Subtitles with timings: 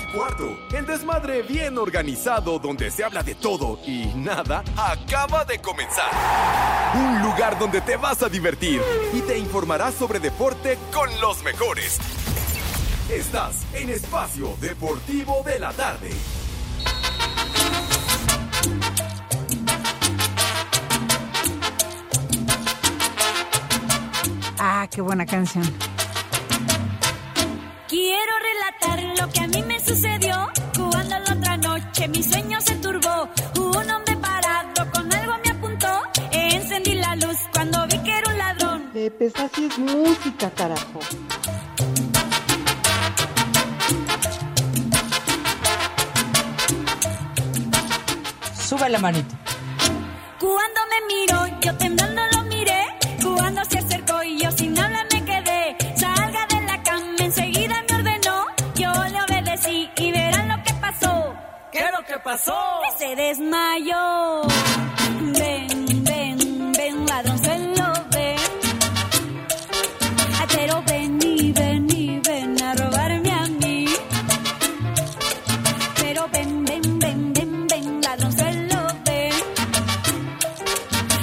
[0.00, 0.58] y cuarto.
[0.72, 6.10] El desmadre bien organizado donde se habla de todo y nada acaba de comenzar.
[6.94, 8.80] Un lugar donde te vas a divertir
[9.12, 11.98] y te informarás sobre deporte con los mejores.
[13.10, 16.10] Estás en Espacio Deportivo de la Tarde.
[24.58, 25.64] Ah, qué buena canción.
[27.88, 28.79] Quiero relatar
[29.20, 32.08] lo que a mí me sucedió jugando la otra noche.
[32.08, 33.28] Mi sueño se turbó.
[33.58, 35.92] Un hombre parado con algo me apuntó.
[36.30, 38.90] Encendí la luz cuando vi que era un ladrón.
[38.92, 41.00] Pepe, así es música, carajo.
[48.68, 49.34] Sube la manito.
[50.38, 52.39] Cuando me miró, yo temblando
[62.30, 62.80] lo que pasó?
[62.98, 64.42] Se desmayó.
[65.20, 68.36] Ven, ven, ven, ladronzuelo, ven.
[70.38, 73.86] Ay, pero ven y ven y ven a robarme a mí.
[76.00, 79.32] Pero ven, ven, ven, ven, ven, ladronzuelo, ven.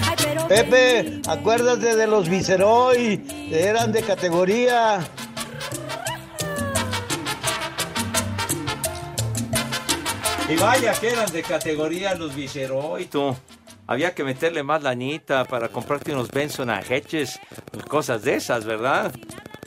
[0.07, 4.99] Ay, pero ven Pepe, acuérdate de los Viceroy, eran de categoría.
[10.49, 13.35] Y vaya que eran de categoría los Viceroy, tú.
[13.85, 17.39] Había que meterle más lanita para comprarte unos Benson Hedges,
[17.87, 19.13] cosas de esas, ¿verdad?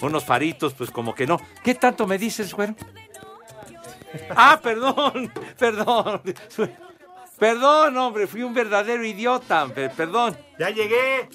[0.00, 1.40] Unos faritos, pues como que no.
[1.62, 2.74] ¿Qué tanto me dices, güero?
[4.34, 6.22] Ah, perdón, perdón.
[7.38, 10.36] Perdón, hombre, fui un verdadero idiota, pe- perdón.
[10.58, 11.28] Ya llegué.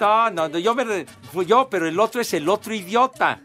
[0.00, 3.40] No, no, no, yo me fui yo, pero el otro es el otro idiota.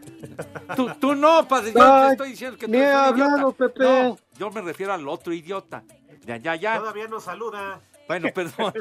[0.76, 3.56] Tú, tú no, padre, yo te estoy diciendo que tú eres un hablado, idiota.
[3.56, 3.84] Pepe.
[3.84, 5.82] No, yo me refiero al otro idiota.
[6.26, 6.78] Ya, ya, ya.
[6.78, 7.80] Todavía no saluda.
[8.06, 8.72] Bueno, perdón.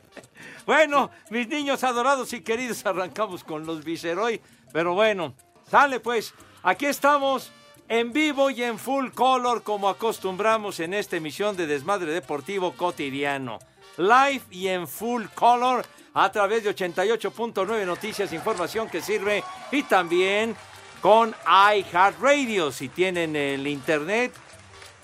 [0.66, 4.40] bueno, mis niños adorados y queridos, arrancamos con los Viceroy.
[4.72, 5.34] Pero bueno,
[5.66, 6.34] sale pues.
[6.62, 7.50] Aquí estamos
[7.88, 13.58] en vivo y en full color, como acostumbramos en esta emisión de Desmadre Deportivo Cotidiano.
[13.96, 20.56] Live y en full color a través de 88.9 Noticias, información que sirve y también
[21.00, 22.72] con iHeartRadio.
[22.72, 24.32] Si tienen el internet,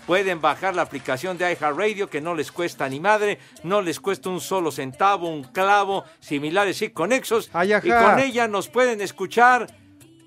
[0.06, 4.28] Pueden bajar la aplicación de iHeartRadio que no les cuesta ni madre, no les cuesta
[4.28, 7.48] un solo centavo, un clavo, similares y conexos.
[7.54, 9.66] Ay, y con ella nos pueden escuchar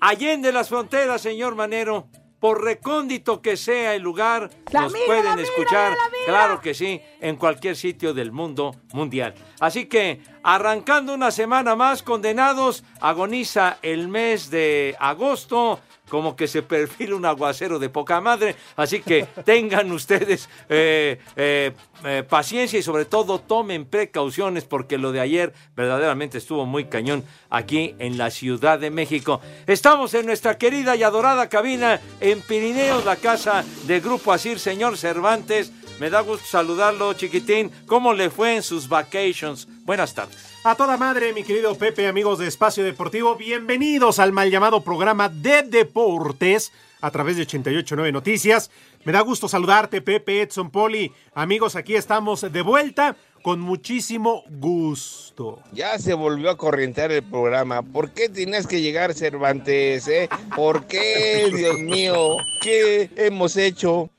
[0.00, 2.08] allende las fronteras, señor Manero.
[2.40, 7.74] Por recóndito que sea el lugar, La nos pueden escuchar, claro que sí, en cualquier
[7.74, 9.34] sitio del mundo mundial.
[9.58, 16.62] Así que, arrancando una semana más, condenados, agoniza el mes de agosto, como que se
[16.62, 18.56] perfila un aguacero de poca madre.
[18.76, 21.72] Así que tengan ustedes eh, eh,
[22.04, 27.24] eh, paciencia y sobre todo tomen precauciones porque lo de ayer verdaderamente estuvo muy cañón
[27.50, 29.40] aquí en la Ciudad de México.
[29.66, 34.96] Estamos en nuestra querida y adorada cabina en Pirineos, la casa de Grupo Asir, señor
[34.96, 35.72] Cervantes.
[35.98, 37.72] Me da gusto saludarlo, chiquitín.
[37.86, 39.66] ¿Cómo le fue en sus vacations?
[39.84, 40.57] Buenas tardes.
[40.68, 45.30] A toda madre, mi querido Pepe, amigos de Espacio Deportivo, bienvenidos al mal llamado programa
[45.30, 48.70] de deportes a través de 889 Noticias.
[49.04, 51.10] Me da gusto saludarte, Pepe, Edson, Poli.
[51.32, 55.62] Amigos, aquí estamos de vuelta con muchísimo gusto.
[55.72, 57.80] Ya se volvió a corrientear el programa.
[57.80, 60.06] ¿Por qué tienes que llegar Cervantes?
[60.06, 60.28] Eh?
[60.54, 62.36] ¿Por qué, Dios mío?
[62.60, 64.10] ¿Qué hemos hecho?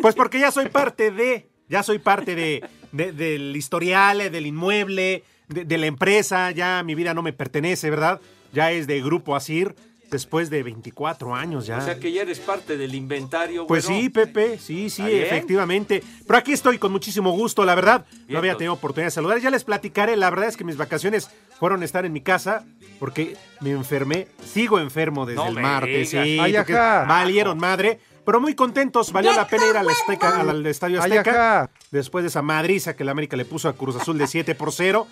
[0.00, 2.62] Pues porque ya soy parte de, ya soy parte de,
[2.92, 7.90] de- del historial, del inmueble, de, de la empresa, ya mi vida no me pertenece,
[7.90, 8.20] ¿verdad?
[8.52, 9.74] Ya es de Grupo Asir,
[10.10, 11.78] después de 24 años ya.
[11.78, 13.66] O sea que ya eres parte del inventario.
[13.66, 16.02] Pues sí, Pepe, sí, sí, efectivamente.
[16.26, 18.06] Pero aquí estoy con muchísimo gusto, la verdad.
[18.28, 19.40] No había tenido oportunidad de saludar.
[19.40, 22.64] Ya les platicaré, la verdad es que mis vacaciones fueron estar en mi casa
[23.00, 24.28] porque me enfermé.
[24.44, 26.24] Sigo enfermo desde No el martes, digas.
[26.24, 26.54] sí, Ay,
[27.08, 27.98] valieron madre.
[28.26, 31.70] Pero muy contentos, valió la pena ir al, Azteca, al, al Estadio Azteca.
[31.92, 34.72] Después de esa madriza que la América le puso a Cruz Azul de 7 por
[34.72, 35.06] 0.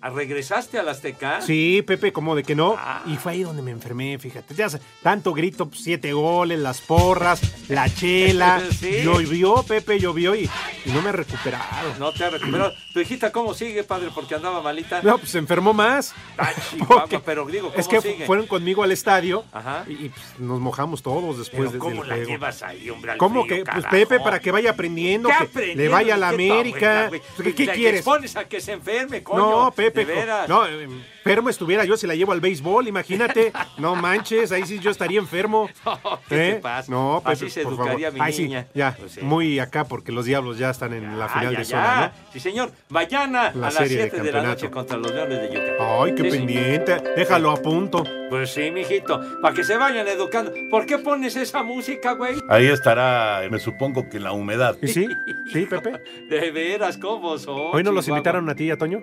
[0.00, 1.40] Ah, ¿Regresaste al Azteca?
[1.40, 2.76] Sí, Pepe, como de que no.
[2.78, 3.02] Ah.
[3.06, 4.54] Y fue ahí donde me enfermé, fíjate.
[4.54, 4.68] Ya
[5.02, 8.62] tanto grito, pues, siete goles, las porras, la chela.
[8.78, 8.98] Sí.
[9.02, 10.48] Llovió, Pepe, llovió y,
[10.84, 11.64] y no me he recuperado.
[11.98, 12.72] No te has recuperado.
[12.92, 14.10] ¿Tu hijita cómo sigue, padre?
[14.14, 15.02] Porque andaba malita.
[15.02, 16.14] No, pues se enfermó más.
[16.36, 18.24] Ay, Chihuahua, Porque- pero digo, ¿cómo es que sigue?
[18.26, 19.84] fueron conmigo al estadio Ajá.
[19.88, 22.30] y, y, pues, nos mojamos todos después de, ¿cómo del la juego.
[22.30, 23.12] llevas ahí, hombre?
[23.12, 23.70] al ¿Cómo frío, que?
[23.72, 23.84] Pues?
[23.86, 25.82] Pepe, para que vaya aprendiendo, ¿Qué que aprendiendo?
[25.82, 27.04] le vaya a la ¿Qué tu América.
[27.06, 27.24] abuela?
[27.42, 28.00] ¿Qué, quieres?
[28.00, 29.38] expones a que se enferme, coño.
[29.64, 30.04] No, Pepe, Pepe.
[30.12, 30.48] ¿De veras?
[30.48, 33.52] No, enfermo estuviera yo si la llevo al béisbol, imagínate.
[33.78, 35.68] No manches, ahí sí yo estaría enfermo.
[36.28, 36.54] ¿Qué ¿Eh?
[36.54, 36.90] te pasa?
[36.90, 38.20] No, Pepe, Así se por educaría favor.
[38.20, 38.66] mi Ay, sí, niña.
[38.74, 39.20] ya, Pues sí.
[39.22, 41.70] muy acá porque los diablos ya están en la final ya, de ya.
[41.76, 42.70] zona, Sí, señor.
[42.88, 45.76] Mañana La a las serie de 7 de, la noche contra los Leones de Yucatán.
[45.78, 46.02] ¿no?
[46.04, 46.36] Ay, qué Sí, sí.
[46.38, 46.96] pendiente.
[47.16, 48.04] Déjalo a punto.
[48.30, 49.20] Pues sí, mijito.
[49.42, 50.52] Para que se vayan educando.
[50.70, 52.36] ¿Por qué pones esa música, güey?
[52.48, 54.76] Ahí estará, me supongo que la humedad.
[54.82, 55.06] ¿Y sí?
[55.52, 56.00] ¿Sí, Pepe?
[56.28, 57.70] De veras, ¿cómo son?
[57.72, 59.02] ¿Hoy no los invitaron a ti y a Toño?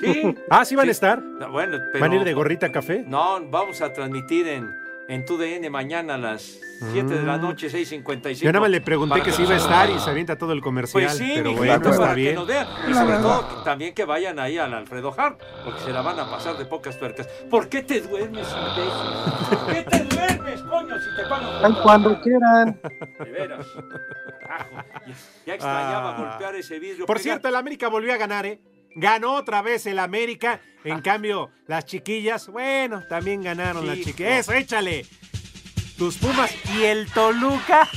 [0.00, 0.34] Sí.
[0.50, 1.22] Ah, ¿sí van a estar?
[1.22, 2.00] No, bueno, pero...
[2.00, 3.04] ¿Van a ir de gorrita a café?
[3.06, 4.74] No, vamos a transmitir en,
[5.08, 6.58] en tu DN mañana a las
[6.92, 8.32] 7 de la noche, 6.55.
[8.40, 10.52] Yo nada más le pregunté Para que si iba a estar y se avienta todo
[10.52, 11.04] el comercial.
[11.04, 12.34] Pues sí, pero bueno, para está que bien.
[12.34, 12.66] nos vean.
[12.88, 16.18] Y sobre todo que- también que vayan ahí al Alfredo Hart, porque se la van
[16.18, 17.28] a pasar de pocas tuercas.
[17.48, 19.48] ¿Por qué te duermes, imbécil?
[19.58, 21.74] ¿Por qué te duermes, coño, si te pagan?
[21.82, 22.80] Cuando quieran.
[23.24, 23.66] De veras.
[25.06, 25.14] Ya,
[25.46, 26.18] ya extrañaba Ah.
[26.18, 27.06] golpear ese vidrio.
[27.06, 28.60] Por Pega- cierto, el América volvió a ganar, ¿eh?
[28.94, 30.60] Ganó otra vez el América.
[30.84, 34.40] En cambio, las chiquillas, bueno, también ganaron las chiquillas.
[34.40, 35.06] Eso, échale.
[35.96, 37.88] Tus Pumas y el Toluca.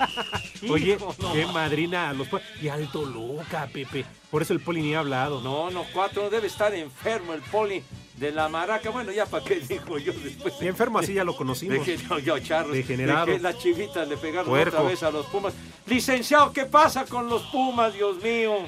[0.68, 1.32] Oye, Hijo, no.
[1.32, 2.44] qué madrina a los Pumas.
[2.60, 4.04] Y al Toluca, Pepe.
[4.30, 5.40] Por eso el Poli ni ha hablado.
[5.40, 7.84] No, no, cuatro, debe estar enfermo el poli
[8.16, 8.90] de la maraca.
[8.90, 10.54] Bueno, ya para qué digo yo después.
[10.60, 11.84] Y enfermo así ya lo De conocimos.
[11.84, 13.26] que no, yo, charros, Degenerado.
[13.26, 14.76] de las chivitas le pegaron Puerco.
[14.78, 15.54] otra vez a los Pumas.
[15.86, 18.66] Licenciado, ¿qué pasa con los Pumas, Dios mío?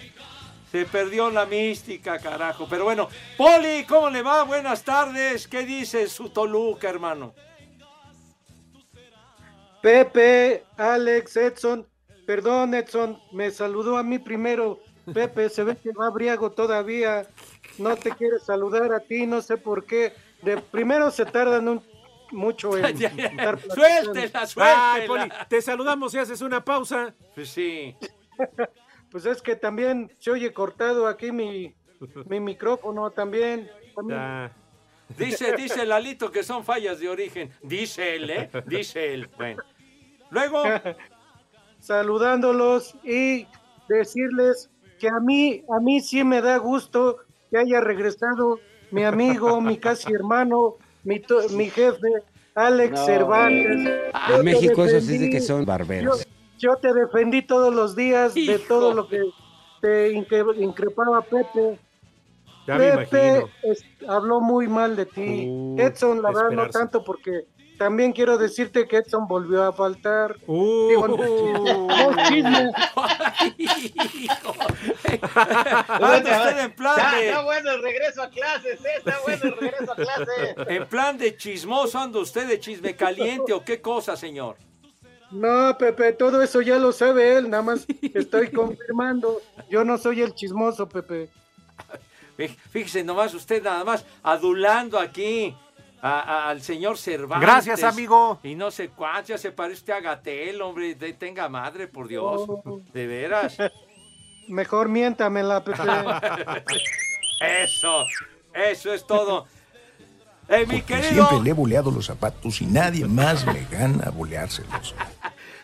[0.76, 2.66] Se perdió la mística, carajo.
[2.68, 3.08] Pero bueno,
[3.38, 4.42] Poli, ¿cómo le va?
[4.42, 5.48] Buenas tardes.
[5.48, 7.32] ¿Qué dice su Toluca, hermano?
[9.80, 11.86] Pepe, Alex, Edson.
[12.26, 14.78] Perdón, Edson, me saludó a mí primero.
[15.14, 17.26] Pepe, se ve que va briago todavía.
[17.78, 20.12] No te quiere saludar a ti, no sé por qué.
[20.42, 21.82] De primero se tardan un-
[22.32, 23.56] mucho en Ya, ya.
[23.74, 24.92] Suéltela, suéltela.
[24.92, 27.14] Ay, Poli, te saludamos y haces una pausa.
[27.34, 27.96] Pues sí.
[29.10, 31.74] Pues es que también se oye cortado aquí mi,
[32.28, 33.68] mi micrófono también.
[33.94, 34.18] también.
[34.18, 34.52] Ya.
[35.16, 37.50] Dice, dice Lalito que son fallas de origen.
[37.62, 38.50] Dice él, ¿eh?
[38.66, 39.28] Dice él.
[39.36, 39.62] Bueno.
[40.30, 40.64] Luego,
[41.80, 43.46] saludándolos y
[43.88, 47.18] decirles que a mí, a mí sí me da gusto
[47.50, 48.58] que haya regresado
[48.90, 50.74] mi amigo, mi casi hermano,
[51.04, 52.08] mi, to- mi jefe,
[52.54, 53.84] Alex Cervantes.
[54.28, 56.24] Yo En te México esos sí que son barberos.
[56.24, 56.30] yo
[56.80, 58.62] te defendí todos los días de Hijo.
[58.68, 59.20] todo lo que
[59.80, 61.78] te incre- increpaba Pepe.
[62.66, 65.46] Ya Pepe es- habló muy mal de ti.
[65.48, 67.46] Uh, Edson, la verdad, no tanto porque
[67.78, 70.34] también quiero decirte que Edson volvió a faltar.
[70.46, 71.16] Uh, Digo, no,
[76.58, 78.88] en plan de, bueno el regreso a clases, ¿eh?
[78.98, 80.56] está bueno el regreso a clases.
[80.68, 84.56] en plan de chismoso, anda usted de chisme caliente o qué cosa, señor.
[85.30, 87.84] No, Pepe, todo eso ya lo sabe él, nada más
[88.14, 89.40] estoy confirmando.
[89.68, 91.28] Yo no soy el chismoso, Pepe.
[92.38, 95.54] Fí- Fíjese nomás usted nada más adulando aquí
[96.00, 97.46] a- a- al señor Cervantes.
[97.48, 98.38] Gracias, amigo.
[98.42, 102.06] Y no sé cuánto, ya se parece usted a Gatel, hombre, de- tenga madre, por
[102.08, 102.42] Dios.
[102.46, 102.80] Oh.
[102.92, 103.56] De veras.
[104.48, 105.82] Mejor miéntamela, Pepe.
[107.40, 108.04] Eso,
[108.54, 109.46] eso es todo.
[110.48, 114.10] Eh, mi Porque querido, siempre le he boleado los zapatos y nadie más me gana
[114.10, 114.94] boleárselos.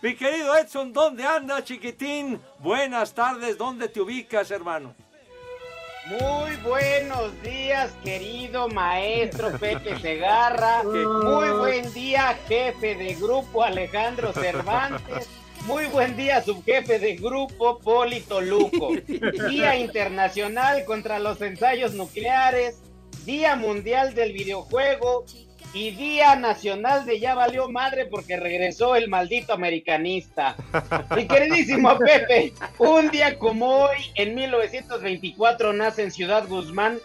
[0.03, 2.41] Mi querido Edson, ¿dónde anda, chiquitín?
[2.59, 4.95] Buenas tardes, ¿dónde te ubicas, hermano?
[6.07, 10.83] Muy buenos días, querido maestro Pepe Segarra.
[10.83, 15.29] Muy buen día, jefe de grupo Alejandro Cervantes.
[15.67, 18.89] Muy buen día, subjefe de grupo Polito Luco.
[19.49, 22.81] Día Internacional contra los Ensayos Nucleares.
[23.25, 25.25] Día Mundial del Videojuego.
[25.75, 30.55] Y Día Nacional de Ya Valió Madre porque regresó el maldito americanista.
[31.17, 36.99] Mi queridísimo Pepe, un día como hoy, en 1924, nace en Ciudad Guzmán,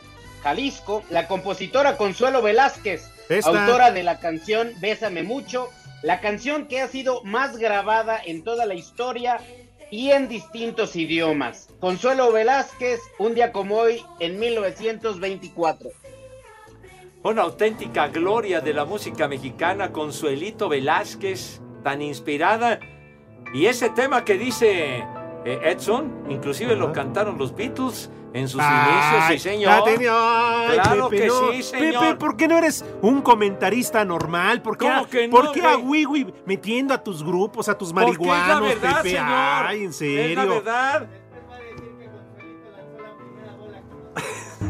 [0.44, 3.50] Jalisco, la compositora Consuelo Velázquez, Esta.
[3.50, 5.70] autora de la canción Bésame Mucho,
[6.04, 9.40] la canción que ha sido más grabada en toda la historia
[9.92, 11.70] y en distintos idiomas.
[11.80, 15.90] Consuelo Velázquez, un día como hoy, en 1924.
[17.24, 22.80] Una auténtica gloria de la música mexicana, Consuelito Velázquez, tan inspirada.
[23.54, 25.00] Y ese tema que dice
[25.46, 29.84] eh, Edson, inclusive lo cantaron los Beatles en sus inicios, sí Ay, señor.
[29.86, 31.52] tenía- ay, claro Pepe, que no.
[31.52, 32.02] sí, señor.
[32.04, 34.62] Pepe, ¿por qué no eres un comentarista normal?
[34.62, 37.78] ¿Por qué, ¿Cómo a, que no, ¿por qué a Wii metiendo a tus grupos, a
[37.78, 39.10] tus es la marihuanos, verdad, Pepe?
[39.10, 39.26] señor.
[39.28, 40.36] Ay, en Es serio.
[40.36, 41.08] la verdad.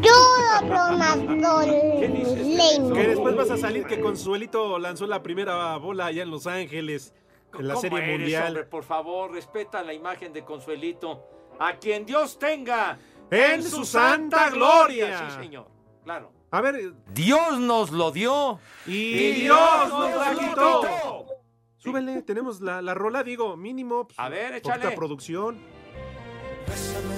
[0.02, 0.12] Yo
[0.54, 6.24] hablo más con Que después vas a salir que Consuelito lanzó la primera bola allá
[6.24, 7.14] en Los Ángeles,
[7.58, 8.48] en la ¿Cómo Serie eres, Mundial.
[8.48, 8.64] hombre?
[8.66, 11.24] por favor, respeta la imagen de Consuelito.
[11.60, 13.00] A quien Dios tenga
[13.32, 15.30] En su santa gloria.
[15.32, 15.68] Sí, señor.
[16.04, 16.32] Claro.
[16.52, 21.26] A ver, Dios nos lo dio y Dios nos la quitó.
[21.78, 24.08] Súbele, tenemos la, la rola, digo, mínimo.
[24.08, 24.92] pues, A ver, échale.
[24.92, 25.58] producción.
[26.68, 27.17] Hijo.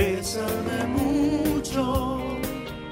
[0.00, 1.82] Bésame mucho.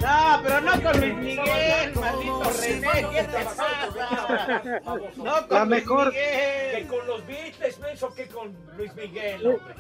[0.01, 4.81] No, pero no con Luis Miguel, maldito René, ¿qué te pasa?
[5.17, 6.71] No con La Luis mejor- Miguel.
[6.75, 9.75] Que con los Beatles, menso, que con Luis Miguel, hombre.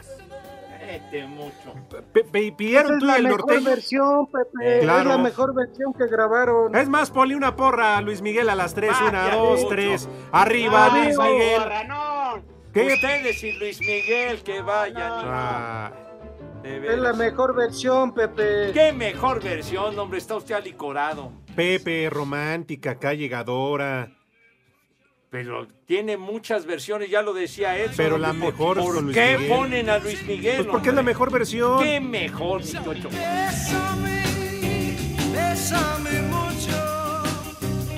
[0.80, 1.74] Vete mucho.
[2.32, 3.64] Pe- pidieron tú la el mejor norteño.
[3.70, 4.80] versión, Pepe.
[4.80, 5.00] Claro.
[5.10, 6.74] Es la mejor versión que grabaron.
[6.74, 8.92] Es más, Poli, una porra a Luis Miguel a las tres.
[8.94, 9.68] Ah, Una, ya dos, mucho.
[9.68, 10.08] tres.
[10.32, 11.62] Arriba, Luis Miguel.
[11.62, 12.42] Ranón.
[12.72, 12.86] ¿Qué?
[12.94, 15.12] Ustedes y Luis Miguel, que vayan.
[15.26, 15.92] Ah,
[16.64, 18.72] Es la mejor versión, Pepe.
[18.72, 20.18] Qué mejor versión, hombre.
[20.18, 21.32] Está usted alicorado.
[21.54, 24.12] Pepe, romántica, acá llegadora.
[25.30, 27.96] Pero tiene muchas versiones, ya lo decía Edson.
[27.96, 29.48] Pero la hombre, mejor ¿Por, Luis qué Miguel.
[29.56, 30.56] ponen a Luis Miguel?
[30.56, 31.82] Pues porque es la mejor versión.
[31.82, 33.08] Qué mejor, mi chocho.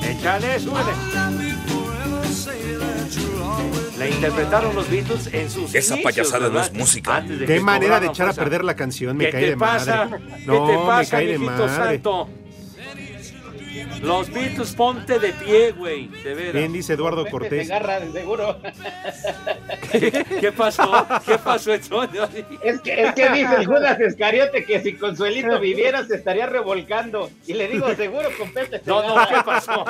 [0.02, 1.69] Échale, súbele.
[4.00, 6.70] La interpretaron los Beatles en sus Esa inicios, payasada no ¿verdad?
[6.72, 7.20] es música.
[7.20, 8.40] De Qué manera de echar a fuerza.
[8.42, 9.14] perder la canción.
[9.14, 10.06] Me ¿Qué cae te de pasa?
[10.06, 10.24] madre.
[10.38, 11.74] ¿Qué No, te me pasa, cae de mijito madre.
[11.94, 12.28] santo?
[14.00, 16.08] Los Beatles, ponte de pie, güey.
[16.08, 16.54] De veras.
[16.54, 17.68] Bien dice Eduardo Cortés.
[18.14, 18.58] Seguro.
[20.40, 21.06] ¿Qué pasó?
[21.26, 22.08] ¿Qué pasó, Edson?
[22.62, 27.30] Es que, es que dice el Judas Escariote que si Consuelito viviera se estaría revolcando.
[27.46, 29.84] Y le digo, seguro con Pepe No, no, ¿qué pasó?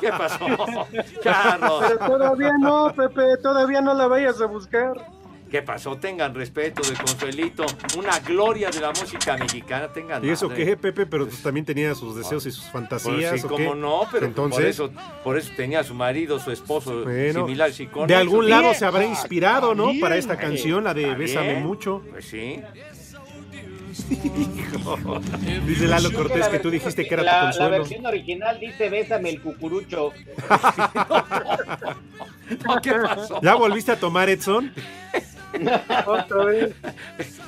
[0.00, 0.46] ¿Qué pasó?
[1.22, 1.84] Carlos.
[1.88, 3.36] Pero todavía no, Pepe.
[3.42, 5.15] Todavía no la vayas a buscar.
[5.50, 5.96] ¿Qué pasó?
[5.96, 7.64] Tengan respeto de Consuelito.
[7.96, 9.92] Una gloria de la música mexicana.
[9.92, 11.06] Tengan ¿Y eso qué, Pepe?
[11.06, 13.40] Pero pues también tenía sus deseos y sus Pues fantasías.
[13.40, 13.64] sí, ¿o qué?
[13.64, 14.90] cómo no, pero Entonces, por eso,
[15.22, 18.74] por eso tenía a su marido, su esposo Bueno, similares y con de algún lado
[18.74, 19.92] se habrá inspirado, ¿no?
[20.00, 21.66] Para esta canción, la de Bésame bien.
[21.66, 22.02] mucho.
[22.10, 22.60] Pues sí.
[25.66, 27.70] Dice Lalo que Cortés la que tú dijiste que era la, tu La consuelo.
[27.78, 30.12] versión original dice Bésame el cucurucho.
[32.64, 33.40] No, ¿Qué pasó?
[33.42, 34.72] ¿Ya volviste a tomar, Edson?
[36.06, 36.74] Otra vez.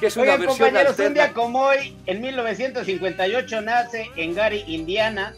[0.01, 4.65] Que es una Oigan, versión compañeros, un día como hoy, en 1958, nace en Gary,
[4.67, 5.35] Indiana,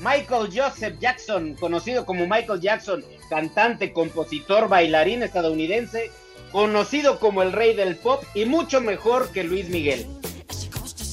[0.00, 6.10] Michael Joseph Jackson, conocido como Michael Jackson, cantante, compositor, bailarín estadounidense,
[6.50, 10.06] conocido como el rey del pop y mucho mejor que Luis Miguel.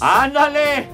[0.02, 0.88] ¡Ándale!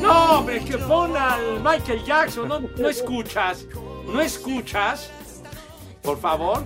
[0.00, 2.48] No, hombre, que pon al Michael Jackson.
[2.48, 3.64] No, no escuchas.
[4.06, 5.10] No escuchas.
[6.02, 6.64] Por favor.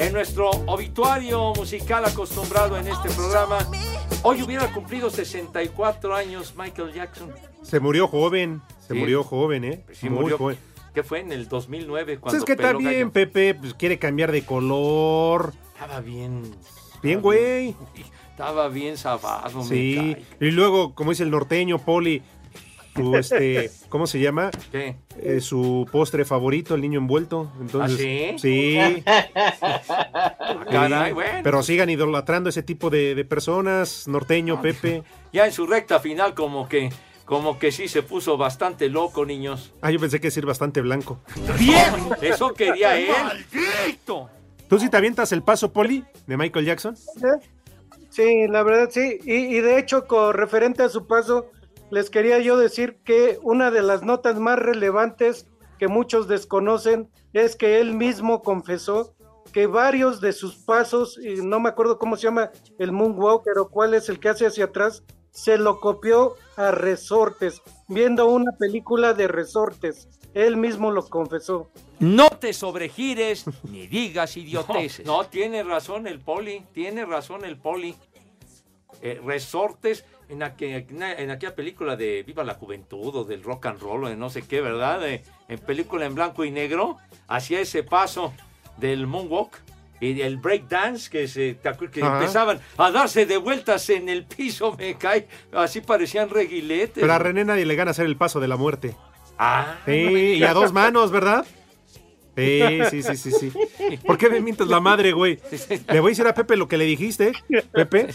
[0.00, 3.58] En nuestro obituario musical acostumbrado en este programa,
[4.22, 7.30] hoy hubiera cumplido 64 años Michael Jackson.
[7.62, 8.62] Se murió joven.
[8.80, 8.98] Se Sí.
[8.98, 9.84] murió joven, ¿eh?
[9.92, 10.38] Sí, Muy murió.
[10.38, 10.56] joven.
[10.94, 11.20] ¿Qué fue?
[11.20, 13.12] En el 2009 Pues cuando es que también gallo.
[13.12, 15.52] Pepe pues, quiere cambiar de color.
[15.74, 16.50] Estaba bien.
[17.02, 17.76] Bien, güey.
[18.30, 19.94] Estaba bien zafado, me Sí.
[20.38, 20.48] cae.
[20.48, 22.22] Y luego, como dice el norteño, Poli,
[23.02, 24.50] su, este, ¿cómo se llama?
[24.72, 24.96] ¿Qué?
[25.20, 27.50] Eh, su postre favorito, el niño envuelto.
[27.60, 27.98] Entonces,
[28.34, 28.38] ¿Ah, sí?
[28.38, 29.02] Sí.
[29.06, 31.14] Ah, caray, Sí.
[31.14, 31.40] bueno.
[31.42, 35.02] Pero sigan idolatrando ese tipo de, de personas, norteño, Pepe.
[35.32, 36.90] Ya en su recta final como que
[37.24, 39.72] como que sí se puso bastante loco, niños.
[39.80, 41.20] Ah, yo pensé que decir bastante blanco.
[41.56, 41.84] ¡Bien!
[42.20, 43.06] Eso quería él.
[43.22, 44.28] ¡Maldito!
[44.68, 46.96] ¿Tú sí te avientas el paso, Poli, de Michael Jackson?
[48.08, 49.18] Sí, la verdad sí.
[49.24, 51.52] Y, y de hecho, con referente a su paso,
[51.90, 55.46] les quería yo decir que una de las notas más relevantes
[55.78, 59.14] que muchos desconocen es que él mismo confesó
[59.52, 63.68] que varios de sus pasos, y no me acuerdo cómo se llama el moonwalk, pero
[63.68, 69.14] cuál es el que hace hacia atrás, se lo copió a resortes, viendo una película
[69.14, 70.08] de resortes.
[70.34, 71.70] Él mismo lo confesó.
[71.98, 75.06] No te sobregires ni digas idioteces.
[75.06, 77.96] No, tiene razón el poli, tiene razón el poli.
[79.02, 80.84] Eh, resortes en, aqu-
[81.18, 84.30] en aquella película de Viva la Juventud o del rock and roll o de no
[84.30, 85.00] sé qué, ¿verdad?
[85.00, 86.96] De- en película en blanco y negro,
[87.28, 88.32] hacía ese paso
[88.76, 89.58] del moonwalk
[90.00, 91.58] y el breakdance que, se,
[91.92, 92.18] que Ajá.
[92.20, 97.00] empezaban a darse de vueltas en el piso, me cae, así parecían reguiletes.
[97.02, 98.96] Pero a René nadie le gana hacer el paso de la muerte.
[99.38, 99.92] Ah, Sí,
[100.38, 101.44] y a dos manos, ¿verdad?
[102.36, 103.52] Sí, sí, sí, sí, sí.
[104.06, 105.38] ¿Por qué me mientas la madre, güey?
[105.88, 107.32] Le voy a decir a Pepe lo que le dijiste,
[107.72, 108.08] Pepe,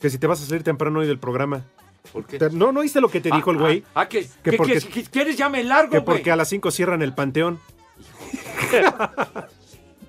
[0.00, 1.64] que si te vas a salir temprano hoy del programa.
[2.12, 2.38] ¿Por qué?
[2.38, 3.84] Te- ¿No, ¿No oíste lo que te dijo el güey?
[3.94, 6.16] Ah, que, Que que- porque- que- que- ¿Quieres ya me largo, Que güey?
[6.18, 7.60] porque a las 5 cierran el panteón.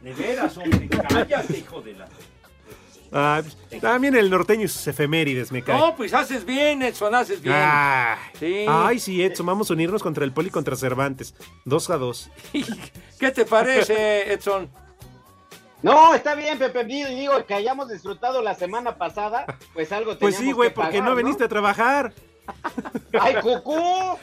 [0.01, 2.07] De veras, hombre, cállate, hijo de la...
[3.13, 5.77] Ah, pues, también el norteño y sus efemérides, me cae.
[5.77, 7.55] No, pues haces bien, Edson, haces bien.
[7.57, 8.17] Ah.
[8.39, 8.65] Sí.
[8.67, 11.35] Ay, sí, Edson, vamos a unirnos contra el Poli y contra Cervantes.
[11.65, 12.31] Dos a dos.
[13.19, 14.69] ¿Qué te parece, Edson?
[15.81, 16.83] No, está bien, Pepe.
[16.83, 20.97] Digo digo que hayamos disfrutado la semana pasada, pues algo Pues sí, güey, que porque
[20.99, 22.13] pagar, no veniste a trabajar.
[23.19, 24.17] ¡Ay, cucú!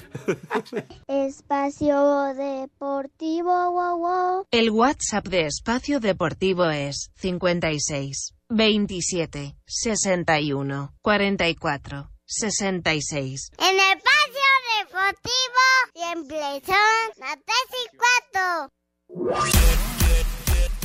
[1.07, 4.47] Espacio Deportivo, wow, wow.
[4.51, 13.51] El WhatsApp de Espacio Deportivo es 56 27 61 44 66.
[13.59, 14.49] En Espacio
[14.81, 15.63] Deportivo
[15.95, 16.77] siempre son
[17.17, 17.97] las 3 y
[18.33, 18.73] 4.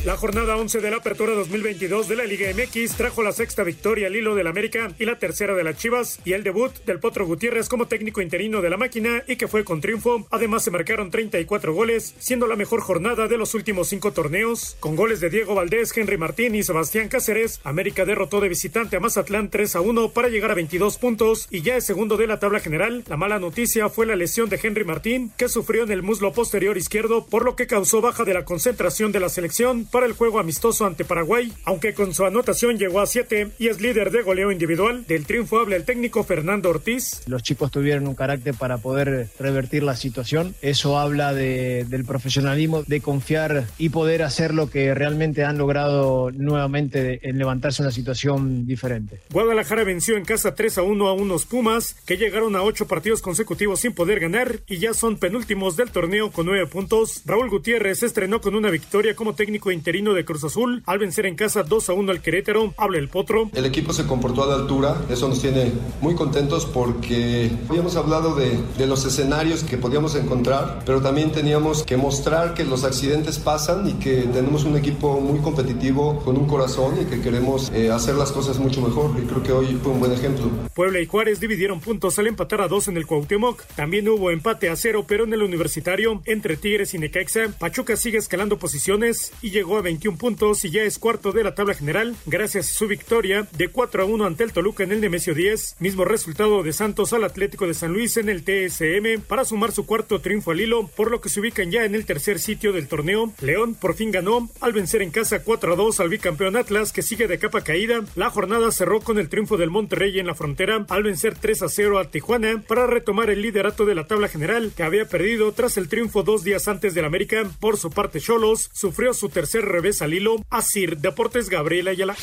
[0.05, 4.07] La jornada 11 de la Apertura 2022 de la Liga MX trajo la sexta victoria
[4.07, 7.25] al hilo del América y la tercera de las Chivas y el debut del Potro
[7.25, 10.27] Gutiérrez como técnico interino de la máquina y que fue con triunfo.
[10.29, 14.75] Además se marcaron 34 goles, siendo la mejor jornada de los últimos cinco torneos.
[14.81, 18.99] Con goles de Diego Valdés, Henry Martín y Sebastián Cáceres, América derrotó de visitante a
[18.99, 22.39] Mazatlán 3 a 1 para llegar a 22 puntos y ya es segundo de la
[22.39, 23.05] tabla general.
[23.07, 26.77] La mala noticia fue la lesión de Henry Martín, que sufrió en el muslo posterior
[26.77, 30.39] izquierdo, por lo que causó baja de la concentración de la selección para el juego
[30.39, 34.51] amistoso ante Paraguay, aunque con su anotación llegó a 7 y es líder de goleo
[34.51, 35.05] individual.
[35.07, 37.21] Del triunfo habla el técnico Fernando Ortiz.
[37.27, 40.55] Los chicos tuvieron un carácter para poder revertir la situación.
[40.63, 46.31] Eso habla de- del profesionalismo, de confiar y poder hacer lo que realmente han logrado
[46.31, 49.19] nuevamente en levantarse una situación diferente.
[49.31, 53.21] Guadalajara venció en casa 3 a 1 a unos Pumas que llegaron a 8 partidos
[53.21, 57.21] consecutivos sin poder ganar y ya son penúltimos del torneo con 9 puntos.
[57.25, 61.35] Raúl Gutiérrez estrenó con una victoria como técnico interino de Cruz Azul al vencer en
[61.35, 62.73] casa 2 a 1 al Querétaro.
[62.77, 63.49] Habla el Potro.
[63.53, 68.33] El equipo se comportó a la altura, eso nos tiene muy contentos porque habíamos hablado
[68.33, 73.39] de, de los escenarios que podíamos encontrar, pero también teníamos que mostrar que los accidentes
[73.39, 77.91] pasan y que tenemos un equipo muy competitivo, con un corazón y que queremos eh,
[77.91, 79.11] hacer las cosas mucho mejor.
[79.21, 80.45] Y creo que hoy fue un buen ejemplo.
[80.73, 83.65] Puebla y Juárez dividieron puntos al empatar a 2 en el Cuauhtémoc.
[83.75, 87.49] También hubo empate a 0 pero en el Universitario entre Tigres y Necaxa.
[87.59, 91.55] Pachuca sigue escalando posiciones y llegó a 21 puntos y ya es cuarto de la
[91.55, 95.01] tabla general gracias a su victoria de 4 a 1 ante el Toluca en el
[95.01, 95.77] Nemesio 10.
[95.79, 99.85] Mismo resultado de Santos al Atlético de San Luis en el TSM para sumar su
[99.85, 102.87] cuarto triunfo al hilo, por lo que se ubican ya en el tercer sitio del
[102.87, 103.33] torneo.
[103.41, 107.01] León por fin ganó al vencer en casa 4 a 2 al bicampeón Atlas que
[107.01, 108.03] sigue de capa caída.
[108.15, 111.69] La jornada cerró con el triunfo del Monterrey en la frontera al vencer 3 a
[111.69, 115.77] 0 a Tijuana para retomar el liderato de la tabla general que había perdido tras
[115.77, 117.43] el triunfo dos días antes del América.
[117.59, 120.37] Por su parte, Cholos sufrió su tercer revés al hilo.
[120.49, 122.15] Asir Deportes Gabriela Ayala.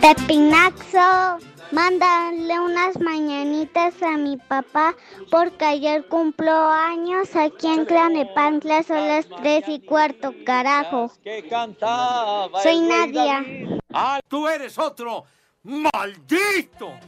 [0.00, 4.94] Pepinaxo, mándale unas mañanitas a mi papá
[5.30, 11.12] porque ayer cumplo años aquí en Clanepantla son las tres y cuarto, carajo.
[12.62, 13.44] Soy Nadia.
[13.92, 15.24] ¡Ah, tú eres otro!
[15.64, 16.98] ¡Maldito!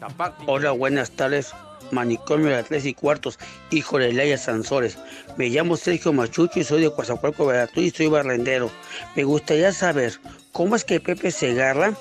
[0.47, 1.55] Hola, buenas tardes.
[1.93, 3.39] Manicomio de las tres y cuartos,
[3.71, 4.99] hijo de Leia Sansores.
[5.37, 8.71] Me llamo Sergio Machucho y soy de Coazacualco, Veracruz y soy barrendero.
[9.17, 10.21] Me gustaría saber
[10.53, 11.95] cómo es que Pepe Segarra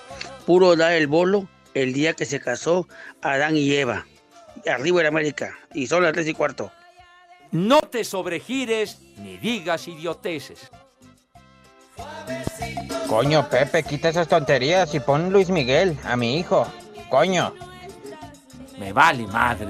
[0.45, 2.87] pudo dar el bolo el día que se casó
[3.21, 4.05] Adán y Eva.
[4.67, 5.57] Arriba en América.
[5.73, 6.71] Y son las tres y cuarto.
[7.51, 10.69] No te sobregires ni digas idioteces.
[13.07, 16.67] Coño, Pepe, quita esas tonterías y pon Luis Miguel a mi hijo.
[17.09, 17.53] Coño.
[18.79, 19.67] Me vale madre.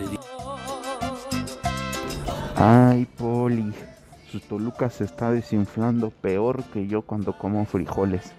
[2.55, 3.73] Ay, Poli,
[4.29, 8.33] su Toluca se está desinflando peor que yo cuando como frijoles.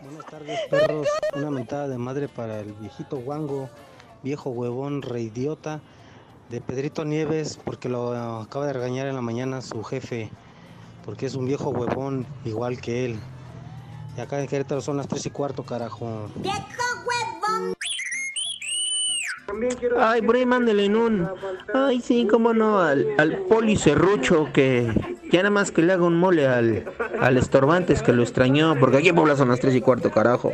[0.00, 1.08] Buenas tardes, perros.
[1.34, 3.68] Una mentada de madre para el viejito guango,
[4.22, 5.80] viejo huevón, reidiota,
[6.52, 10.30] de Pedrito Nieves, porque lo eh, acaba de regañar en la mañana su jefe,
[11.02, 13.18] porque es un viejo huevón igual que él.
[14.18, 16.28] Y acá en Querétaro son las 3 y cuarto, carajo.
[19.98, 21.28] Ay, por ahí mándele en un.
[21.72, 24.92] Ay, sí, cómo no, al, al poli serrucho que
[25.30, 26.84] ya nada más que le haga un mole al,
[27.18, 30.52] al estorbantes que lo extrañó, porque aquí en Puebla son las 3 y cuarto, carajo.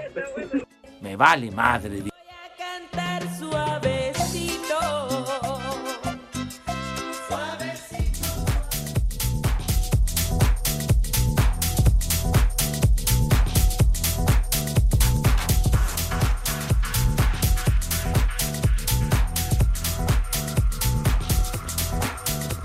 [1.01, 2.05] Me vale madre.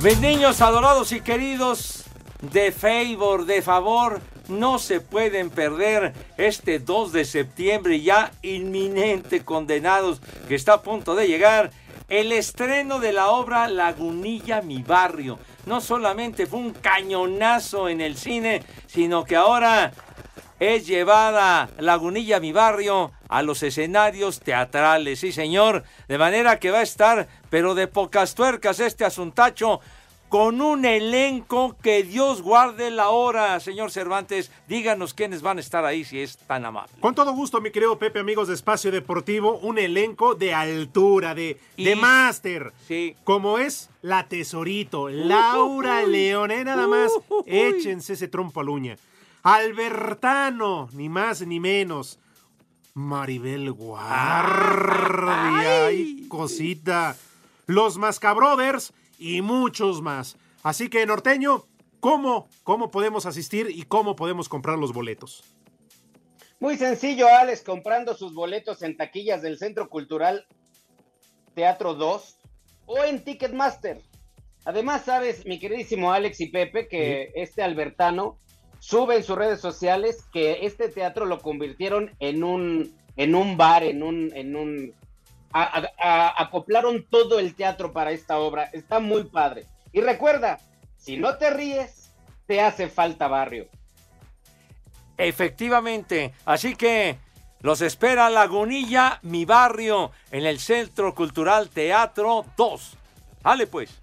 [0.03, 2.03] Mis niños adorados y queridos,
[2.41, 10.21] de favor, de favor, no se pueden perder este 2 de septiembre ya inminente condenados
[10.49, 11.71] que está a punto de llegar
[12.09, 15.39] el estreno de la obra Lagunilla mi barrio.
[15.65, 19.93] No solamente fue un cañonazo en el cine, sino que ahora
[20.63, 26.79] es llevada Lagunilla mi barrio a los escenarios teatrales, sí señor, de manera que va
[26.79, 29.81] a estar, pero de pocas tuercas este asuntacho,
[30.29, 34.51] con un elenco que Dios guarde la hora, señor Cervantes.
[34.67, 36.91] Díganos quiénes van a estar ahí si es tan amable.
[36.99, 41.59] Con todo gusto, mi querido Pepe, amigos de Espacio Deportivo, un elenco de altura, de,
[41.77, 42.73] de máster.
[42.87, 43.15] Sí.
[43.23, 46.11] Como es la Tesorito, Laura Ujujuy.
[46.11, 47.11] León, eh, nada más.
[47.15, 47.55] Ujujuy.
[47.55, 48.95] Échense ese trompo a la uña.
[49.43, 52.17] Albertano, ni más ni menos.
[52.93, 54.07] Maribel Guardia,
[55.87, 57.17] ay, cosita.
[57.67, 60.37] Los Mascabrothers y muchos más.
[60.63, 61.65] Así que, norteño,
[61.99, 65.43] ¿cómo, ¿cómo podemos asistir y cómo podemos comprar los boletos?
[66.61, 70.47] Muy sencillo, Alex, comprando sus boletos en taquillas del Centro Cultural
[71.53, 72.37] Teatro 2
[72.85, 73.99] o en Ticketmaster.
[74.63, 78.39] Además, sabes, mi queridísimo Alex y Pepe, que este Albertano
[78.83, 83.85] sube en sus redes sociales que este teatro lo convirtieron en un, en un bar,
[83.85, 84.93] en un, en un
[85.53, 88.63] acoplaron todo el teatro para esta obra.
[88.73, 89.67] Está muy padre.
[89.93, 90.59] Y recuerda,
[90.97, 92.11] si no te ríes,
[92.45, 93.69] te hace falta barrio.
[95.17, 97.19] Efectivamente, así que
[97.61, 102.97] los espera Lagunilla, mi barrio, en el Centro Cultural Teatro 2.
[103.43, 104.01] Dale pues.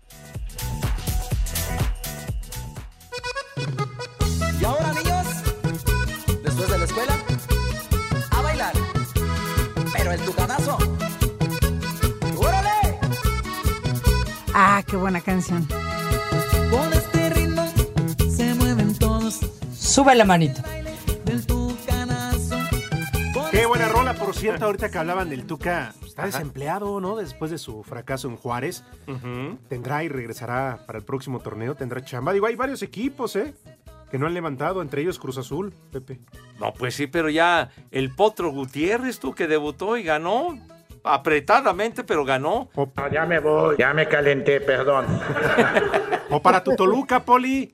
[10.10, 10.76] Pero el tucanazo.
[12.36, 12.98] ¡Órale!
[14.52, 15.68] Ah, qué buena canción.
[16.68, 17.64] Con este ritmo
[18.28, 19.38] se mueven todos
[19.72, 20.62] Sube la manito.
[21.24, 22.56] del tucanazo.
[23.52, 27.14] Qué buena rola, por cierto, ahorita que hablaban del Tuca, está desempleado, ¿no?
[27.16, 28.82] Después de su fracaso en Juárez.
[29.68, 32.32] Tendrá y regresará para el próximo torneo, tendrá chamba.
[32.32, 33.54] Digo, hay varios equipos, ¿eh?
[34.10, 36.20] Que no han levantado, entre ellos Cruz Azul, Pepe.
[36.58, 40.58] No, pues sí, pero ya el Potro Gutiérrez, tú que debutó y ganó
[41.04, 42.68] apretadamente, pero ganó.
[43.12, 45.06] ya me voy, ya me calenté, perdón.
[46.30, 47.72] O para tu Toluca, Poli.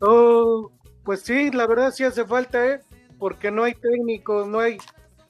[0.00, 0.70] Oh,
[1.04, 2.80] pues sí, la verdad sí hace falta, ¿eh?
[3.18, 4.78] Porque no hay técnicos, no hay,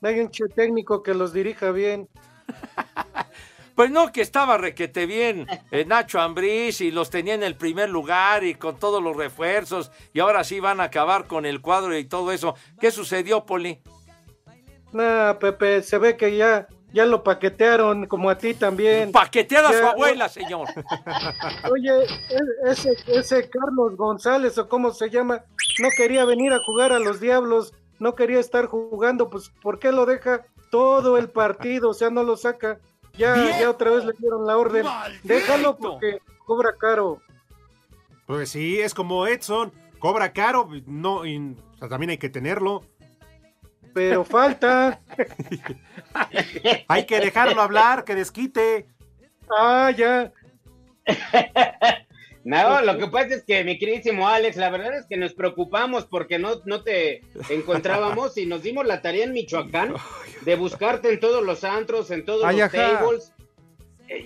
[0.00, 2.08] no hay un che técnico que los dirija bien.
[3.74, 7.90] Pues no, que estaba requete bien eh, Nacho Ambriz y los tenía en el primer
[7.90, 11.96] lugar y con todos los refuerzos y ahora sí van a acabar con el cuadro
[11.96, 12.54] y todo eso.
[12.80, 13.80] ¿Qué sucedió, Poli?
[14.92, 19.10] Nah, Pepe, se ve que ya, ya lo paquetearon, como a ti también.
[19.10, 20.68] Paqueteada Ya- su abuela, señor.
[21.72, 25.42] Oye, e- ese, ese Carlos González, o cómo se llama,
[25.80, 29.90] no quería venir a jugar a los Diablos, no quería estar jugando, pues ¿por qué
[29.90, 31.90] lo deja todo el partido?
[31.90, 32.78] O sea, no lo saca.
[33.16, 34.86] Ya, ya otra vez le dieron la orden.
[35.22, 37.20] Déjalo porque cobra caro.
[38.26, 42.82] Pues sí, es como Edson, cobra caro, no, y, o sea, también hay que tenerlo.
[43.92, 45.00] Pero falta.
[46.88, 48.88] Hay que dejarlo hablar, que desquite.
[49.56, 50.32] Ah, ya.
[52.44, 56.04] No, lo que pasa es que, mi queridísimo Alex, la verdad es que nos preocupamos
[56.04, 59.94] porque no, no te encontrábamos y nos dimos la tarea en Michoacán
[60.42, 62.98] de buscarte en todos los antros, en todos Ay, los ajá.
[63.00, 63.32] tables.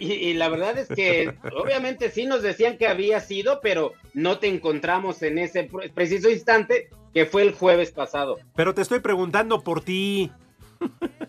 [0.01, 4.41] Y, y la verdad es que obviamente sí nos decían que había sido, pero no
[4.41, 8.39] te encontramos en ese pre- preciso instante que fue el jueves pasado.
[8.57, 10.33] Pero te estoy preguntando por ti.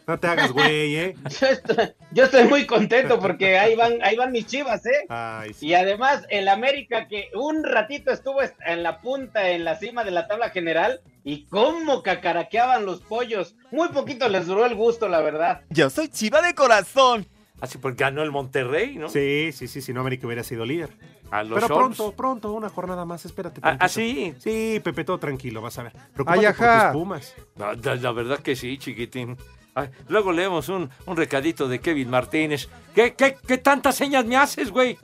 [0.08, 1.16] No te hagas güey, ¿eh?
[1.40, 5.06] Yo estoy, yo estoy muy contento porque ahí van, ahí van mis chivas, ¿eh?
[5.10, 5.68] Ay, sí.
[5.68, 10.04] Y además, el América que un ratito estuvo est- en la punta, en la cima
[10.04, 13.56] de la tabla general, y cómo cacaraqueaban los pollos.
[13.72, 15.62] Muy poquito les duró el gusto, la verdad.
[15.70, 17.28] Yo soy chiva de corazón.
[17.62, 19.10] Así pues ganó el Monterrey, ¿no?
[19.10, 20.90] Sí, sí, sí, si no América hubiera sido líder.
[21.32, 23.62] A los Pero pronto, pronto, una jornada más, espérate.
[23.64, 23.78] Ah.
[23.80, 24.34] ¿ah, sí?
[24.40, 25.94] Sí, Pepe, todo tranquilo, vas a ver.
[26.14, 26.92] Preocúpate Ay, por ajá.
[26.92, 27.36] tus Pumas.
[27.56, 29.38] La, la- la verdad que sí, chiquitín.
[29.76, 32.68] Ay, luego leemos un, un recadito de Kevin Martínez.
[32.96, 34.98] ¿Qué, qué, qué tantas señas me haces, güey?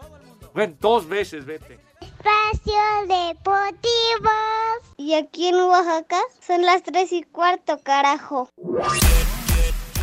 [0.53, 1.79] Bueno, dos veces, vete.
[2.01, 2.73] Espacio
[3.07, 4.31] Deportivo.
[4.97, 8.49] Y aquí en Oaxaca son las tres y cuarto, carajo.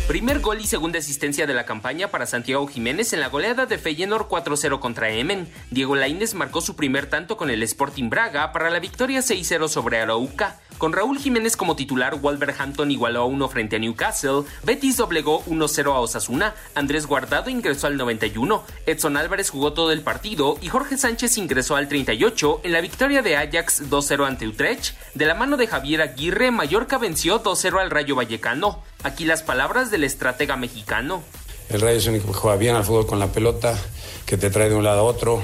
[0.07, 3.77] Primer gol y segunda asistencia de la campaña para Santiago Jiménez en la goleada de
[3.77, 5.47] Feyenoord 4-0 contra Emen.
[5.71, 10.01] Diego Lainez marcó su primer tanto con el Sporting Braga para la victoria 6-0 sobre
[10.01, 10.59] Arauca.
[10.77, 15.93] Con Raúl Jiménez como titular, Wolverhampton igualó a 1 frente a Newcastle, Betis doblegó 1-0
[15.93, 20.97] a Osasuna, Andrés Guardado ingresó al 91, Edson Álvarez jugó todo el partido y Jorge
[20.97, 24.95] Sánchez ingresó al 38 en la victoria de Ajax 2-0 ante Utrecht.
[25.13, 28.83] De la mano de Javier Aguirre, Mallorca venció 2-0 al Rayo Vallecano.
[29.03, 31.23] Aquí las palabras del estratega mexicano.
[31.69, 33.77] El Rayo es un equipo que juega bien al fútbol con la pelota,
[34.25, 35.43] que te trae de un lado a otro,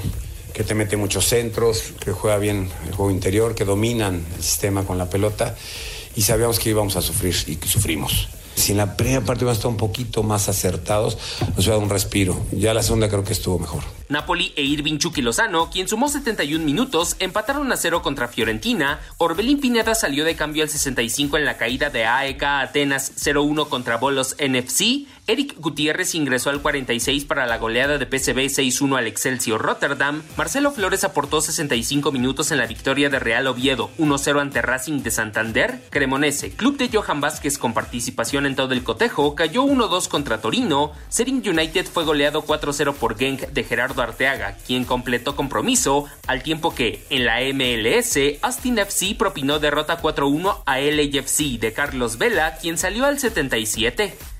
[0.54, 4.84] que te mete muchos centros, que juega bien el juego interior, que dominan el sistema
[4.84, 5.54] con la pelota
[6.16, 8.28] y sabíamos que íbamos a sufrir y que sufrimos.
[8.60, 11.88] Si en la primera parte hubiera estado un poquito más acertados, nos hubiera dado un
[11.88, 12.38] respiro.
[12.52, 13.82] Ya la segunda creo que estuvo mejor.
[14.10, 19.00] Napoli e Irving Chucky Lozano, quien sumó 71 minutos, empataron a cero contra Fiorentina.
[19.16, 23.96] Orbelín Pineda salió de cambio al 65 en la caída de AEK Atenas 0-1 contra
[23.96, 25.06] Bolos NFC.
[25.30, 30.24] Eric Gutiérrez ingresó al 46 para la goleada de PSV 6-1 al Excelsior Rotterdam.
[30.36, 35.12] Marcelo Flores aportó 65 minutos en la victoria de Real Oviedo 1-0 ante Racing de
[35.12, 35.84] Santander.
[35.90, 40.90] Cremonese, club de Johan Vázquez con participación en todo el cotejo, cayó 1-2 contra Torino.
[41.10, 46.74] Sering United fue goleado 4-0 por Genk de Gerardo Arteaga, quien completó compromiso, al tiempo
[46.74, 52.76] que en la MLS, Austin FC propinó derrota 4-1 a LAFC de Carlos Vela, quien
[52.76, 54.39] salió al 77.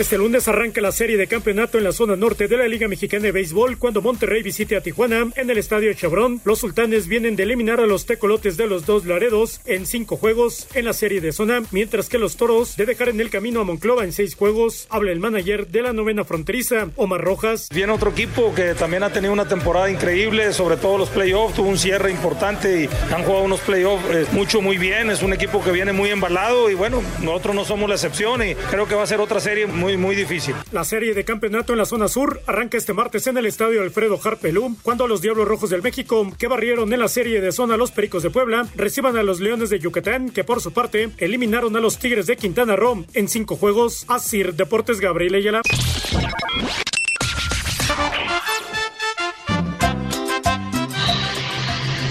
[0.00, 3.24] Este lunes arranca la serie de campeonato en la zona norte de la Liga Mexicana
[3.24, 6.40] de Béisbol cuando Monterrey visite a Tijuana en el Estadio Chevron.
[6.46, 10.68] Los sultanes vienen de eliminar a los tecolotes de los dos Laredos en cinco juegos
[10.72, 13.64] en la serie de zona, mientras que los toros de dejar en el camino a
[13.64, 14.86] Monclova en seis juegos.
[14.88, 17.68] Habla el manager de la novena fronteriza, Omar Rojas.
[17.70, 21.68] Viene otro equipo que también ha tenido una temporada increíble, sobre todo los playoffs, tuvo
[21.68, 25.10] un cierre importante y han jugado unos playoffs eh, mucho, muy bien.
[25.10, 28.54] Es un equipo que viene muy embalado y bueno, nosotros no somos la excepción y
[28.54, 30.54] creo que va a ser otra serie muy, muy difícil.
[30.72, 34.18] La serie de campeonato en la zona sur arranca este martes en el estadio Alfredo
[34.22, 37.90] Harpelú, cuando los Diablos Rojos del México, que barrieron en la serie de zona los
[37.90, 41.80] Pericos de Puebla, reciban a los Leones de Yucatán, que por su parte eliminaron a
[41.80, 44.04] los Tigres de Quintana Roo en cinco juegos.
[44.08, 45.62] Asir Deportes Gabriel Ayala.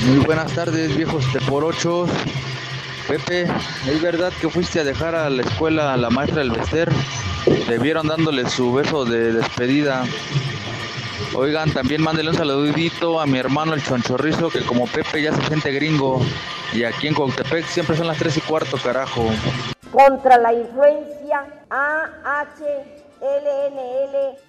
[0.07, 2.07] Muy buenas tardes, viejos de por ocho.
[3.09, 3.47] Pepe,
[3.87, 6.87] ¿es verdad que fuiste a dejar a la escuela a la maestra del Bester?
[7.67, 10.05] Debieron dándole su beso de despedida.
[11.33, 15.41] Oigan, también mándenle un saludito a mi hermano el Chonchorrizo, que como Pepe ya se
[15.47, 16.21] siente gringo.
[16.71, 19.25] Y aquí en Coctepec siempre son las 3 y cuarto, carajo.
[19.91, 22.59] Contra la influencia AHLNL.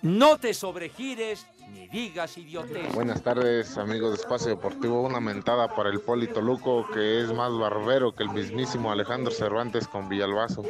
[0.03, 2.95] No te sobregires ni digas idiotez.
[2.95, 5.03] Buenas tardes, amigos de Espacio Deportivo.
[5.03, 9.87] Una mentada para el Polito Luco, que es más barbero que el mismísimo Alejandro Cervantes
[9.87, 10.63] con Villalbazo.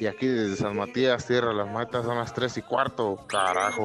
[0.00, 3.84] Y aquí desde San Matías, Tierra Las Matas, son las 3 y cuarto, carajo.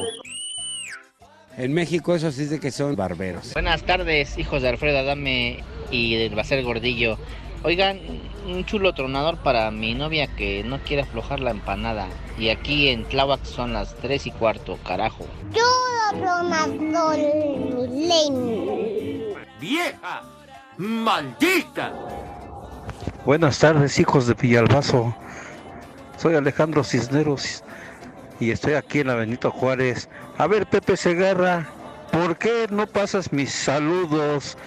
[1.58, 3.54] En México eso sí de que son barberos.
[3.54, 7.18] Buenas tardes, hijos de Alfredo Adame y del Bacer Gordillo.
[7.66, 7.98] Oigan,
[8.46, 12.10] un chulo tronador para mi novia que no quiere aflojar la empanada.
[12.38, 15.26] Y aquí en Tláhuac son las 3 y cuarto, carajo.
[19.62, 20.24] ¡Vieja!
[20.76, 21.94] ¡Maldita!
[23.26, 25.16] Buenas tardes, hijos de Villalbazo.
[26.18, 27.64] Soy Alejandro Cisneros
[28.42, 30.10] y estoy aquí en la Benito Juárez.
[30.38, 31.70] A ver, Pepe Segarra,
[32.12, 34.58] ¿por qué no pasas mis saludos?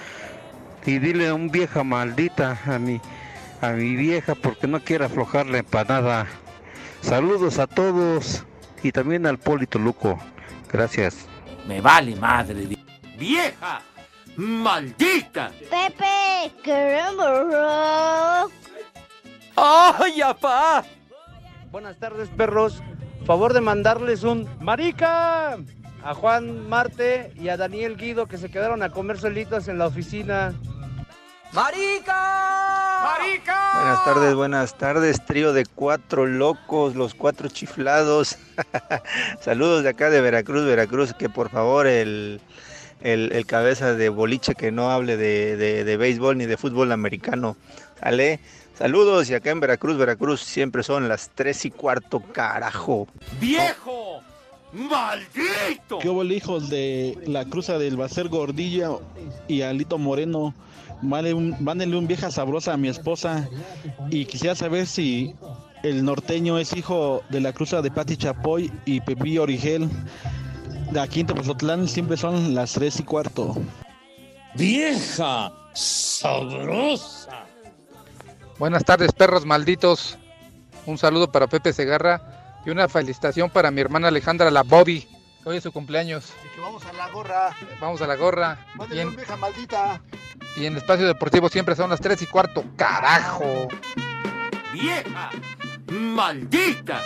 [0.87, 3.01] Y dile a un vieja maldita a mi,
[3.61, 6.27] a mi vieja porque no quiere aflojar la empanada.
[7.01, 8.45] Saludos a todos
[8.83, 10.19] y también al Polito Luco.
[10.73, 11.27] Gracias.
[11.67, 12.79] Me vale madre.
[13.19, 13.83] ¡Vieja!
[14.37, 15.51] ¡Maldita!
[15.71, 18.53] Pepe, queremos.
[19.57, 20.85] ¡Ay, apá!
[21.71, 22.83] Buenas tardes, perros.
[23.25, 25.59] Favor de mandarles un marica
[26.05, 29.87] a Juan Marte y a Daniel Guido que se quedaron a comer solitos en la
[29.87, 30.55] oficina.
[31.53, 33.03] ¡Marica!
[33.19, 33.71] ¡Marica!
[33.75, 38.37] Buenas tardes, buenas tardes, trío de cuatro locos, los cuatro chiflados.
[39.41, 42.41] Saludos de acá de Veracruz, Veracruz, que por favor el,
[43.01, 46.93] el, el cabeza de boliche que no hable de, de- de béisbol ni de fútbol
[46.93, 47.57] americano.
[48.01, 48.41] ¿Sale?
[48.79, 53.09] Saludos y acá en Veracruz, Veracruz siempre son las tres y cuarto, carajo.
[53.41, 54.21] ¡Viejo!
[54.73, 55.99] ¡Maldito!
[56.01, 58.91] ¿Qué hubo hijos de la cruza del Bacer Gordilla
[59.49, 60.53] y Alito Moreno?
[61.03, 63.49] Mándenle un, vieja sabrosa a mi esposa.
[64.11, 65.35] Y quisiera saber si
[65.83, 69.89] el norteño es hijo de la cruza de Pati Chapoy y Pepillo Origel.
[70.91, 73.57] De aquí en Tepozotlán siempre son las tres y cuarto.
[74.55, 75.53] ¡Vieja!
[75.75, 77.45] ¡Sabrosa!
[78.59, 80.17] Buenas tardes, perros malditos.
[80.87, 85.07] Un saludo para Pepe Segarra y una felicitación para mi hermana Alejandra La Bobby,
[85.47, 86.33] hoy es su cumpleaños.
[86.55, 87.57] que vamos a la gorra.
[87.81, 88.59] Vamos a la gorra.
[88.75, 90.03] Y Mándenle en, vieja maldita.
[90.57, 92.65] y en el espacio deportivo siempre son las 3 y cuarto.
[92.77, 93.69] ¡Carajo!
[94.73, 95.31] ¡Vieja!
[95.93, 97.01] ¡Maldita!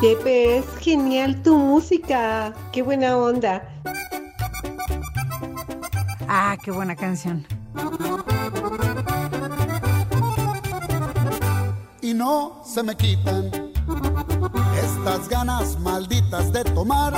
[0.00, 2.54] Pepe, es genial tu música.
[2.72, 3.62] Qué buena onda.
[6.26, 7.46] Ah, qué buena canción.
[12.02, 13.50] Y no se me quitan.
[14.74, 17.14] estas ganas malditas de tomar.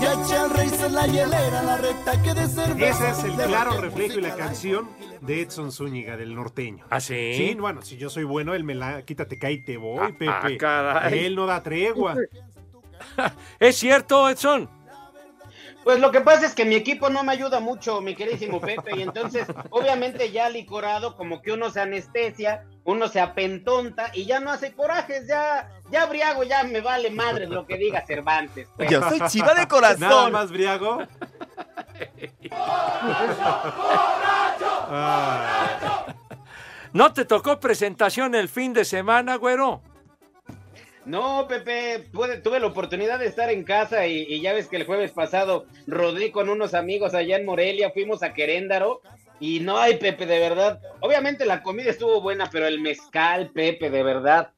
[0.00, 3.10] Y eché al rey se la hielera, la recta que de cerveza.
[3.10, 4.88] Ese es el claro reflejo y la canción
[5.20, 6.84] de Edson Zúñiga, del norteño.
[6.90, 7.34] ¿Ah, sí?
[7.36, 10.12] Sí, bueno, si yo soy bueno, él me la quita, te cae y te voy,
[10.12, 10.28] Pepe.
[10.28, 11.26] ah, caray.
[11.26, 12.16] Él no da tregua.
[13.60, 14.68] ¿Es cierto, Edson?
[15.84, 18.96] Pues lo que pasa es que mi equipo no me ayuda mucho, mi queridísimo Pepe,
[18.96, 24.40] y entonces, obviamente ya licorado, como que uno se anestesia, uno se apentonta y ya
[24.40, 28.68] no hace corajes, ya, ya briago, ya me vale madre lo que diga Cervantes.
[28.76, 28.90] pues.
[28.90, 30.00] Yo soy chiva de corazón.
[30.00, 31.02] Nada más briago.
[36.92, 39.82] ¿No te tocó presentación el fin de semana, güero?
[41.04, 44.86] No, Pepe, tuve la oportunidad de estar en casa y, y ya ves que el
[44.86, 49.02] jueves pasado rodé con unos amigos allá en Morelia, fuimos a Queréndaro
[49.40, 50.80] y no hay Pepe, de verdad.
[51.00, 54.52] Obviamente la comida estuvo buena, pero el mezcal, Pepe, de verdad.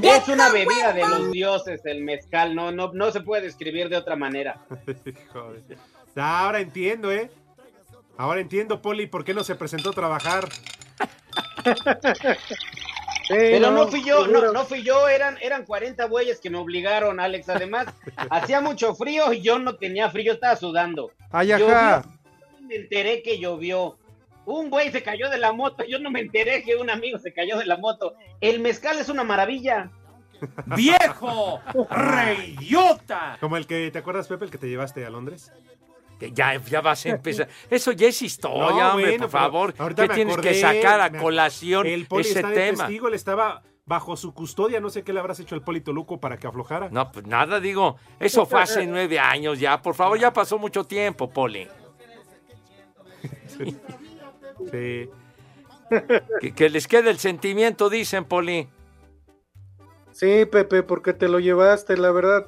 [0.00, 3.96] Es una bebida de los dioses el mezcal, no, no, no se puede describir de
[3.96, 4.60] otra manera.
[5.32, 5.76] Joder.
[6.16, 7.30] Ah, Ahora entiendo, ¿eh?
[8.16, 10.48] Ahora entiendo, Poli, por qué no se presentó a trabajar.
[13.28, 16.58] Pero no, no, fui yo, no, no fui yo, eran, eran 40 bueyes que me
[16.58, 17.48] obligaron, Alex.
[17.48, 17.86] Además,
[18.30, 21.10] hacía mucho frío y yo no tenía frío, estaba sudando.
[21.30, 22.04] Ay, Llovió, ajá.
[22.60, 23.98] me enteré que llovió.
[24.46, 27.32] Un güey se cayó de la moto, yo no me enteré que un amigo se
[27.32, 28.14] cayó de la moto.
[28.42, 29.90] El mezcal es una maravilla.
[30.76, 31.60] ¡Viejo!
[31.90, 33.38] ¡Reyota!
[33.40, 35.50] Como el que, ¿te acuerdas, Pepe, el que te llevaste a Londres?
[36.18, 37.48] Que ya, ya vas a empezar.
[37.70, 39.74] Eso ya es historia, No, hombre, bueno, por favor.
[39.78, 42.84] ahorita ¿Qué me tienes que sacar a colación El Poli ese está de tema?
[42.84, 46.18] testigo, él estaba bajo su custodia, no sé qué le habrás hecho al Poli Toluco
[46.20, 46.88] para que aflojara.
[46.90, 47.96] No, pues nada, digo.
[48.20, 49.82] Eso fue hace nueve años ya.
[49.82, 51.68] Por favor, ya pasó mucho tiempo, Poli.
[53.48, 53.76] Sí.
[56.40, 58.68] Que, que les quede el sentimiento, dicen, Poli.
[60.12, 62.46] Sí, Pepe, porque te lo llevaste, la verdad.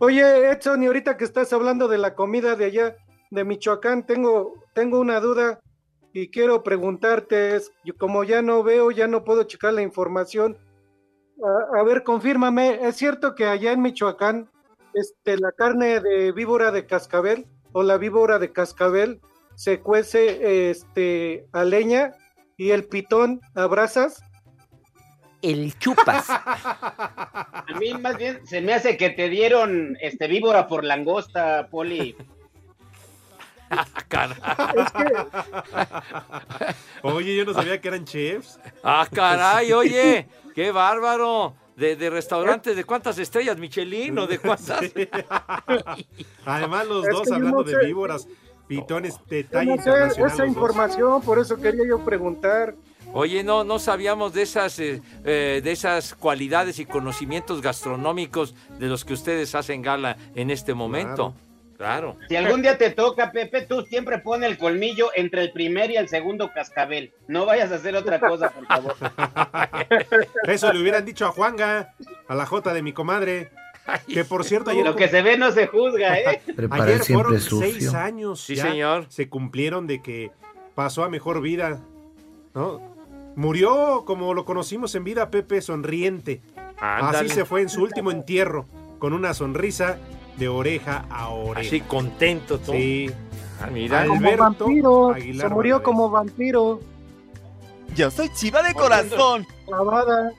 [0.00, 2.96] Oye, Edson, y ahorita que estás hablando de la comida de allá,
[3.30, 5.60] de Michoacán, tengo, tengo una duda
[6.12, 10.56] y quiero preguntarte, es, yo como ya no veo, ya no puedo checar la información.
[11.42, 14.50] A, a ver, confírmame, ¿es cierto que allá en Michoacán,
[14.94, 19.20] este, la carne de víbora de cascabel o la víbora de cascabel
[19.56, 22.12] se cuece este, a leña
[22.56, 24.22] y el pitón a brasas?
[25.42, 26.26] El chupas.
[26.30, 32.16] A mí más bien se me hace que te dieron este víbora por langosta, Poli.
[37.02, 38.58] Oye, yo no sabía que eran chefs.
[38.82, 41.54] Ah, caray, oye, qué bárbaro.
[41.76, 44.16] De, de restaurantes, ¿de cuántas estrellas, Michelin?
[44.20, 44.80] ¿O de cuántas?
[46.46, 48.28] Además, los Es dos que hablando no de víboras,
[48.68, 50.32] pitones de Yo talla no sé internacional.
[50.32, 50.52] esa dos.
[50.52, 52.76] información, por eso quería yo preguntar.
[53.12, 58.86] Oye, no, no sabíamos de esas, eh, eh, de esas cualidades y conocimientos gastronómicos de
[58.86, 61.32] los que ustedes hacen gala en este momento.
[61.32, 61.34] Claro.
[62.28, 65.96] Si algún día te toca, Pepe, tú siempre pon el colmillo entre el primer y
[65.96, 67.12] el segundo cascabel.
[67.28, 68.94] No vayas a hacer otra cosa, por favor.
[70.46, 71.94] Eso le hubieran dicho a Juanga,
[72.28, 73.50] a la Jota de mi comadre.
[74.08, 74.84] Que por cierto, ayer.
[74.84, 76.40] Lo que se ve no se juzga, ¿eh?
[76.70, 77.60] Ayer siempre fueron sucio.
[77.60, 78.40] seis años.
[78.40, 79.06] Sí, ya señor.
[79.10, 80.30] Se cumplieron de que
[80.74, 81.80] pasó a mejor vida.
[82.54, 82.80] ¿no?
[83.36, 86.40] Murió como lo conocimos en vida, Pepe, sonriente.
[86.78, 87.18] Ándale.
[87.18, 88.66] Así se fue en su último entierro,
[88.98, 89.98] con una sonrisa
[90.36, 91.68] de oreja a oreja.
[91.68, 92.72] Así contento tú.
[92.72, 93.10] Sí.
[93.60, 94.06] Ah, mira.
[94.06, 96.80] Como Alberto vampiro, Aguilar se murió como vampiro.
[97.94, 99.46] Yo soy chiva de corazón.
[99.66, 100.32] Clavada.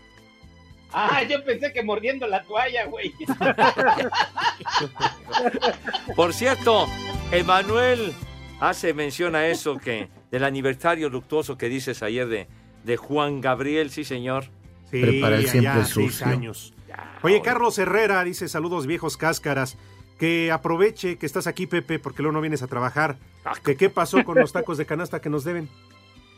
[0.92, 3.14] Ah, yo pensé que mordiendo la toalla, güey.
[6.16, 6.86] Por cierto,
[7.32, 8.14] Emanuel
[8.60, 12.48] hace mención a eso que del aniversario luctuoso que dices ayer de,
[12.84, 14.46] de Juan Gabriel, sí señor.
[14.92, 16.28] Sí, Prepara el siempre sucio.
[16.28, 16.74] años.
[17.24, 19.78] Oye, Carlos Herrera dice saludos viejos cáscaras.
[20.20, 23.18] Que aproveche que estás aquí, Pepe, porque luego no vienes a trabajar.
[23.64, 25.68] Que qué pasó con los tacos de canasta que nos deben.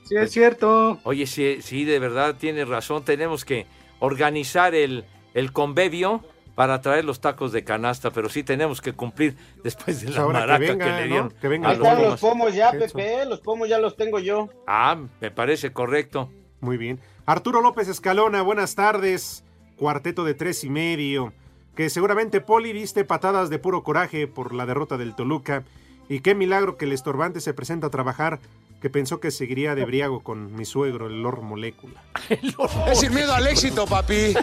[0.03, 0.99] Sí, es cierto.
[1.03, 3.03] Oye, sí, sí, de verdad tienes razón.
[3.03, 3.67] Tenemos que
[3.99, 6.23] organizar el, el convivio
[6.55, 10.23] para traer los tacos de canasta, pero sí tenemos que cumplir después de Pues la
[10.23, 11.07] ahora que maraca venga, que le ¿no?
[11.07, 11.29] dieron.
[11.39, 12.71] Que venga a Ahí los están los pomos ya.
[12.71, 14.49] Pepe, los pomos ya los tengo yo.
[14.65, 16.31] Ah, me parece correcto.
[16.61, 16.99] Muy bien.
[17.27, 19.43] Arturo López Escalona, buenas tardes.
[19.77, 21.33] Cuarteto de tres y medio.
[21.75, 25.63] Que seguramente Poli viste patadas de puro coraje por la derrota del Toluca.
[26.09, 28.39] Y qué milagro que el estorbante se presenta a trabajar,
[28.81, 32.01] que pensó que seguiría de briago con mi suegro, el Lord Molécula.
[32.91, 34.33] Es sin miedo al éxito, papi.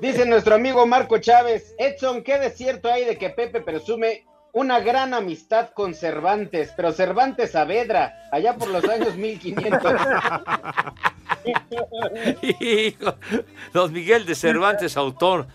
[0.00, 4.80] Dice nuestro amigo Marco Chávez, Edson, ¿qué de cierto hay de que Pepe presume una
[4.80, 9.92] gran amistad con Cervantes, pero Cervantes Saavedra, allá por los años 1500?
[12.60, 13.14] Hijo,
[13.72, 15.46] Don Miguel de Cervantes, autor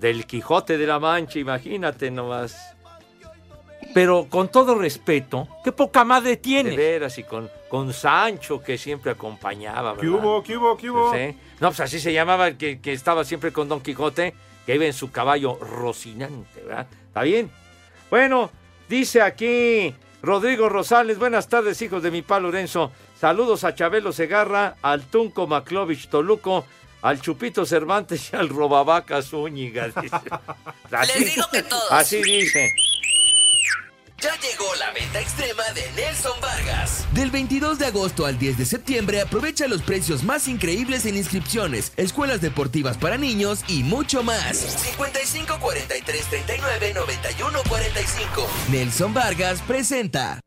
[0.00, 2.56] del Quijote de la Mancha, imagínate nomás.
[3.92, 6.70] Pero con todo respeto, qué poca madre tiene.
[6.70, 9.96] De veras, y con, con Sancho, que siempre acompañaba.
[9.96, 10.24] ¿Qué ¿verdad?
[10.24, 10.42] hubo?
[10.42, 10.76] ¿Qué hubo?
[10.76, 11.12] ¿Qué hubo?
[11.12, 11.36] Sí.
[11.60, 14.34] No, pues así se llamaba el que, que estaba siempre con Don Quijote,
[14.66, 16.86] que iba en su caballo Rocinante, ¿verdad?
[17.06, 17.50] ¿Está bien?
[18.10, 18.50] Bueno,
[18.88, 22.90] dice aquí Rodrigo Rosales, buenas tardes, hijos de mi pa Lorenzo.
[23.24, 26.66] Saludos a Chabelo Segarra, al Tunco Maclovich Toluco,
[27.00, 29.86] al Chupito Cervantes y al Robabacas Zúñiga.
[30.02, 30.20] dice.
[30.90, 31.90] Les digo que todos.
[31.90, 32.70] Así dice.
[34.20, 37.06] Ya llegó la venta extrema de Nelson Vargas.
[37.14, 41.94] Del 22 de agosto al 10 de septiembre aprovecha los precios más increíbles en inscripciones,
[41.96, 44.54] escuelas deportivas para niños y mucho más.
[44.58, 48.50] 55 43 39 91 45.
[48.70, 50.40] Nelson Vargas presenta.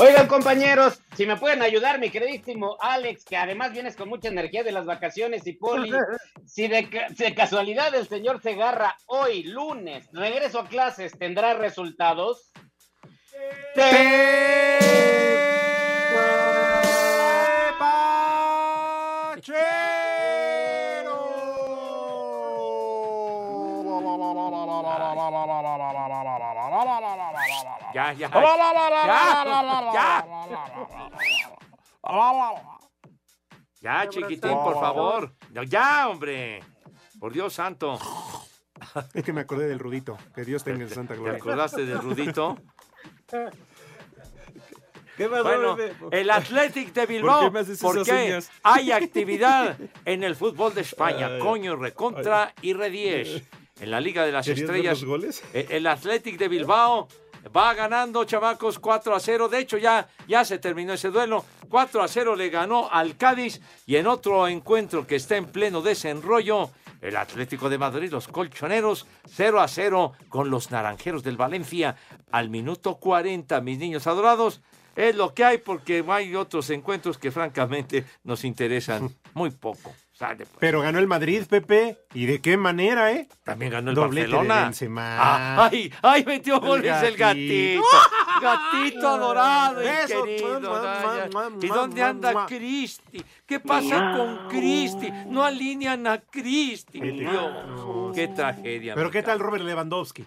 [0.00, 4.62] Oigan, compañeros, si me pueden ayudar, mi queridísimo Alex, que además vienes con mucha energía
[4.62, 5.90] de las vacaciones y Poli,
[6.46, 12.52] si de, ca- de casualidad el señor Segarra hoy, lunes, regreso a clases, tendrá resultados.
[27.94, 28.28] Ya, ya.
[28.28, 30.24] Ya,
[33.80, 35.34] Ya, chiquitín, por favor.
[35.52, 36.60] Ya, Ya, hombre.
[37.20, 37.98] Por Dios santo.
[39.12, 40.16] Es que me acordé del Rudito.
[40.34, 41.38] Que Dios tenga en Santa ¿Te Gloria.
[41.38, 42.56] acordaste del Rudito?
[45.16, 45.96] ¿Qué pasó, Bueno, bebé?
[46.12, 47.40] el Athletic de ¿Por Bilbao.
[47.40, 48.50] qué me haces esas porque señas?
[48.62, 51.26] hay actividad en el fútbol de España.
[51.26, 53.42] Ay, Coño, recontra y redies.
[53.80, 55.00] En la Liga de las ¿Querías ver Estrellas.
[55.00, 55.42] los goles?
[55.54, 57.08] eh, El Athletic de Bilbao
[57.56, 59.48] va ganando, chamacos, 4 a 0.
[59.48, 61.44] De hecho, ya, ya se terminó ese duelo.
[61.68, 63.60] 4 a 0 le ganó al Cádiz.
[63.86, 66.70] Y en otro encuentro que está en pleno desenrollo,
[67.00, 71.96] el Atlético de Madrid, los colchoneros, 0 a 0 con los naranjeros del Valencia.
[72.32, 74.60] Al minuto 40, mis niños adorados.
[74.96, 79.94] Es lo que hay porque hay otros encuentros que francamente nos interesan muy poco.
[80.18, 80.50] Sale, pues.
[80.58, 81.96] Pero ganó el Madrid, Pepe.
[82.12, 83.28] ¿Y de qué manera, eh?
[83.44, 84.70] También ganó el Doblete Barcelona.
[84.72, 84.88] de.
[84.98, 85.92] Ah, ¡Ay!
[86.02, 86.24] ¡Ay!
[86.26, 87.84] Metió goles el gatito.
[88.42, 89.08] gatito.
[89.14, 90.24] Adorado y Besos.
[90.24, 91.58] querido.
[91.62, 92.46] ¿Y dónde anda.
[92.46, 93.24] Cristi?
[93.46, 95.08] ¿Qué pasa con Cristi?
[95.28, 97.00] No alinean a Cristi.
[97.00, 98.96] Dios, qué tragedia.
[98.96, 100.24] Pero ¿qué tal Robert Lewandowski?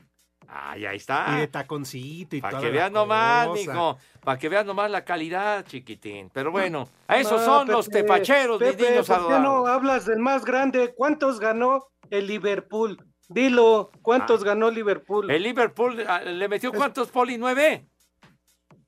[0.53, 1.35] Ay, ahí Y está.
[1.37, 3.97] de taconcito y Para que vean nomás, cosa.
[4.23, 6.29] Para que vean nomás la calidad, chiquitín.
[6.31, 10.19] Pero bueno, esos son los Pepe, tepacheros, mis Pepe, niños ¿por qué no hablas del
[10.19, 10.93] más grande?
[10.95, 13.03] ¿Cuántos ganó el Liverpool?
[13.29, 15.29] Dilo, ¿cuántos ganó Liverpool?
[15.29, 15.33] Ah.
[15.33, 17.87] El Liverpool ah, le metió cuántos poli nueve.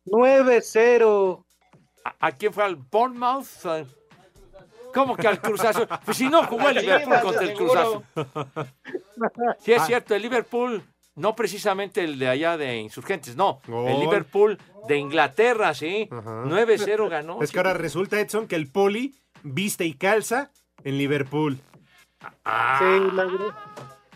[0.06, 1.46] 9-0.
[2.06, 3.48] ¿A, a quién fue al Bournemouth?
[3.66, 3.84] Ah,
[4.94, 5.88] ¿Cómo que al Cruz Azul?
[6.06, 8.04] Pues si no jugó el Liverpool contra el Cruz seguro.
[8.16, 8.68] Azul.
[9.60, 9.86] Sí es Ah.
[9.86, 10.84] cierto, el Liverpool,
[11.16, 13.62] no precisamente el de allá de Insurgentes, no.
[13.68, 14.00] El.
[14.00, 14.58] Liverpool
[14.88, 16.08] de Inglaterra, sí.
[16.12, 17.42] 9-0 ganó.
[17.42, 20.52] Es que ahora resulta, Edson, que el Poli viste y calza
[20.84, 21.60] en Liverpool.
[22.46, 22.78] Ah.
[22.80, 23.28] Sí, la-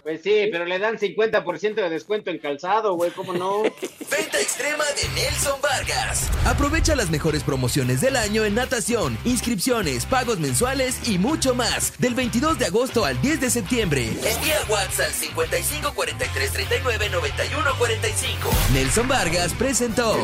[0.07, 3.63] Pues sí, pero le dan 50% de descuento en calzado, güey, ¿cómo no?
[4.09, 6.29] Venta extrema de Nelson Vargas.
[6.45, 11.91] Aprovecha las mejores promociones del año en natación, inscripciones, pagos mensuales y mucho más.
[11.99, 14.03] Del 22 de agosto al 10 de septiembre.
[14.23, 18.49] Envía WhatsApp al 55 43 39 91 45.
[18.71, 20.15] Nelson Vargas presentó.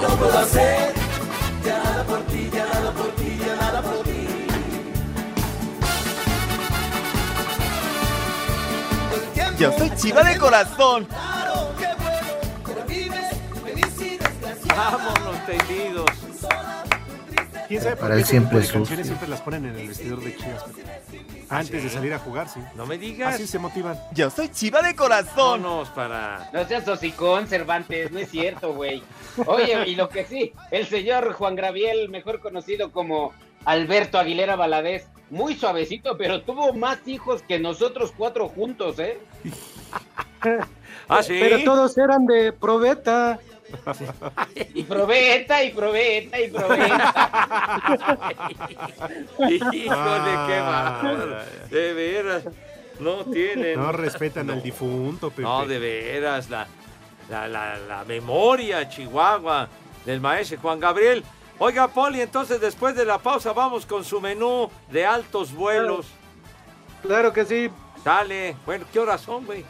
[9.58, 11.08] Yo soy chiva de corazón.
[14.76, 16.10] Vámonos, tendidos.
[17.68, 19.76] ¿Quién sabe por Para qué él ese siempre de es canciones siempre las ponen en
[19.78, 20.66] el vestidor de Chivas?
[21.50, 22.60] Antes de salir a jugar, sí.
[22.76, 23.36] No me digas.
[23.36, 24.00] Así se motivan.
[24.14, 25.62] Yo soy chiva de corazón.
[25.62, 26.50] Vámonos para...
[26.52, 29.04] No seas hocicón, Cervantes, no es cierto, güey.
[29.46, 33.34] Oye, y lo que sí, el señor Juan Graviel, mejor conocido como
[33.66, 39.18] Alberto Aguilera Valadez, muy suavecito, pero tuvo más hijos que nosotros cuatro juntos, ¿eh?
[41.08, 41.38] ¿Ah, sí?
[41.40, 43.40] Pero todos eran de probeta.
[44.74, 47.14] Y probeta, y probeta, y probeta.
[49.50, 51.00] Híjole, qué Ah.
[51.04, 51.38] bárbaro.
[51.70, 52.44] De veras.
[53.00, 53.80] No tienen.
[53.80, 55.42] No respetan al difunto, Pepe.
[55.42, 56.68] No, de veras, la,
[57.30, 59.68] la, la, la memoria, Chihuahua,
[60.06, 61.24] del maestro Juan Gabriel.
[61.60, 66.08] Oiga, Poli, entonces después de la pausa vamos con su menú de altos vuelos.
[67.02, 67.70] Claro que sí.
[68.04, 68.58] Dale.
[68.66, 69.64] Bueno, ¿qué horas son, güey?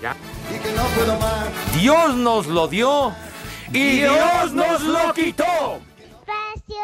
[0.00, 0.16] Ya.
[1.78, 3.12] Dios nos lo dio
[3.72, 5.80] y Dios nos lo quitó.
[6.20, 6.76] Espacio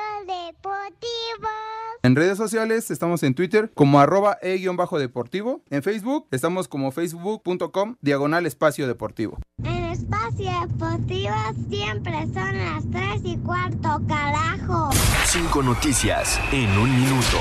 [2.02, 5.62] En redes sociales estamos en Twitter como arroba e-deportivo.
[5.70, 9.38] En Facebook estamos como facebook.com diagonal espacio deportivo.
[9.62, 9.75] En
[10.06, 11.34] Espacio Deportivo
[11.68, 14.90] siempre son las 3 y cuarto, carajo.
[15.24, 17.38] Cinco noticias en un minuto.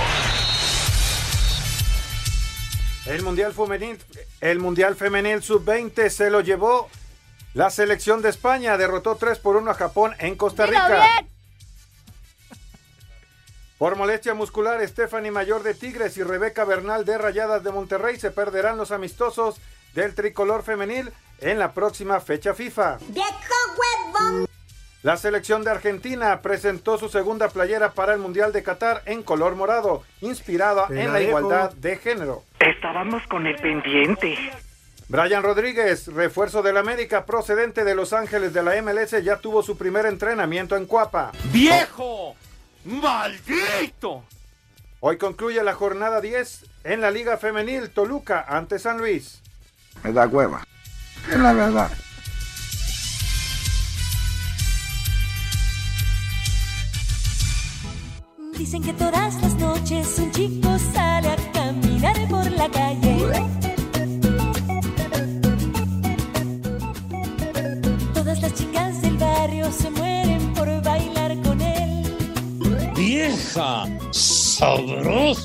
[3.06, 4.00] El Mundial Femenil,
[4.42, 6.90] el Mundial Femenil Sub-20 se lo llevó
[7.54, 8.78] la selección de España.
[8.78, 11.06] Derrotó 3 por 1 a Japón en Costa Rica.
[13.78, 18.32] Por molestia muscular, Stephanie Mayor de Tigres y Rebeca Bernal de Rayadas de Monterrey se
[18.32, 19.58] perderán los amistosos
[19.94, 21.12] del tricolor femenil
[21.42, 22.98] en la próxima fecha FIFA.
[25.04, 29.56] La selección de Argentina presentó su segunda playera para el Mundial de Qatar en color
[29.56, 32.44] morado, inspirada en la igualdad de género.
[32.60, 34.36] Estábamos con el pendiente.
[35.08, 39.78] Brian Rodríguez, refuerzo del América procedente de Los Ángeles de la MLS, ya tuvo su
[39.78, 41.32] primer entrenamiento en Cuapa.
[41.52, 42.36] ¡Viejo!
[42.86, 44.24] ¡Maldito!
[45.02, 49.44] Hoy concluye la jornada 10 en la Liga Femenil Toluca ante San Luis.
[50.04, 50.66] Me da hueva.
[51.32, 51.92] Es la verdad.
[58.58, 63.18] Dicen que todas las noches un chico sale a caminar por la calle.
[68.14, 72.94] Todas las chicas del barrio se mueren por bailar con él.
[72.96, 75.45] Vieja sabrosa.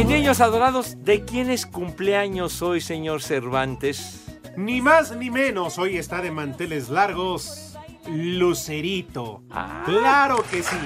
[0.00, 4.24] Niños adorados, ¿de quién es cumpleaños hoy, señor Cervantes?
[4.56, 7.76] Ni más ni menos, hoy está de manteles largos
[8.06, 9.42] Lucerito.
[9.84, 10.76] Claro que sí.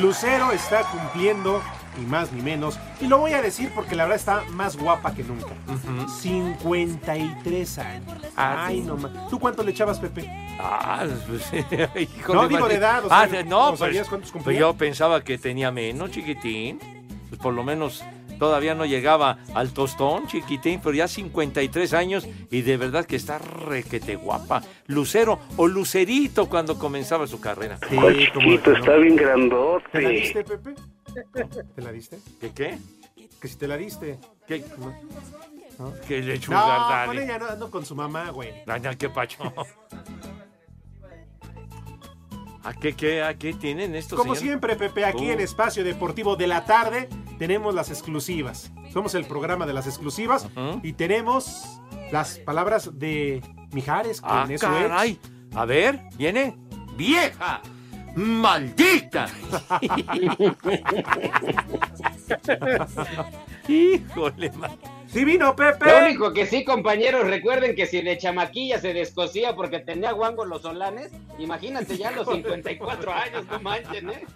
[0.00, 1.62] Lucero está cumpliendo,
[1.98, 2.78] ni más ni menos.
[3.00, 5.54] Y lo voy a decir porque la verdad está más guapa que nunca.
[6.20, 8.12] 53 años.
[8.34, 9.28] Ay, no más.
[9.30, 10.28] ¿Tú cuánto le echabas, Pepe?
[10.58, 11.50] Ah, pues,
[11.96, 14.32] hijo No, de digo de edad, o ah, sea, de- no, ¿no pues, sabías cuántos
[14.32, 14.60] pues cumplía?
[14.60, 16.80] yo pensaba que tenía menos, chiquitín.
[17.28, 18.04] Pues por lo menos
[18.38, 23.38] todavía no llegaba al tostón, chiquitín, pero ya 53 años y de verdad que está
[23.38, 24.62] requete guapa.
[24.86, 27.78] Lucero o Lucerito cuando comenzaba su carrera.
[27.94, 28.72] ¿Cuál chiquito?
[28.72, 29.88] Está bien grandote.
[29.92, 30.74] ¿Te la diste, Pepe?
[31.74, 32.18] ¿Te la diste?
[32.40, 32.78] ¿Qué qué?
[33.40, 34.18] Que si te la diste.
[34.46, 34.64] ¿Qué?
[35.78, 35.92] ¿No?
[36.08, 38.50] Que le No, sugar con ella no ando con su mamá, güey.
[38.66, 39.42] Ay, qué pacho.
[42.66, 44.42] ¿A qué, qué, a qué tienen estos Como señores?
[44.42, 45.32] siempre, Pepe, aquí Uh.
[45.34, 47.08] en Espacio Deportivo de la Tarde
[47.38, 48.72] tenemos las exclusivas.
[48.92, 50.48] Somos el programa de las exclusivas
[50.82, 53.40] y tenemos las palabras de
[53.72, 54.82] Mijares, que Ah, en eso es.
[54.82, 55.20] caray.
[55.54, 56.56] A ver, viene.
[56.96, 57.60] ¡Vieja!
[58.16, 59.26] ¡Maldita!
[63.68, 64.70] Híjole, man.
[65.16, 65.86] ¡Sí vino, Pepe!
[65.86, 70.44] Lo único que sí, compañeros, recuerden que si de chamaquilla se descosía porque tenía guango
[70.44, 74.26] los solanes, imagínate ya a los 54 años, no manchen, ¿eh?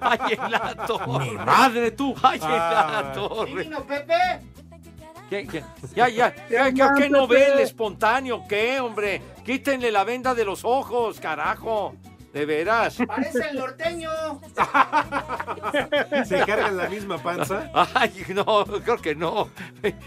[0.00, 1.30] ¡Ay, en la torre!
[1.34, 2.16] ¡Madre tú!
[2.20, 3.54] ¡Ay, en la torre!
[3.54, 4.14] vino Pepe?
[5.30, 5.62] ¿Qué, qué?
[5.94, 8.42] Ya, ya, ya, ya, ¿qué no ve el espontáneo?
[8.48, 9.22] ¿Qué, hombre?
[9.44, 11.94] Quítenle la venda de los ojos, carajo.
[12.36, 12.98] De veras.
[13.06, 14.10] Parece el norteño.
[16.26, 17.70] ¿Se cargan la misma panza?
[17.94, 19.48] Ay, no, creo que no.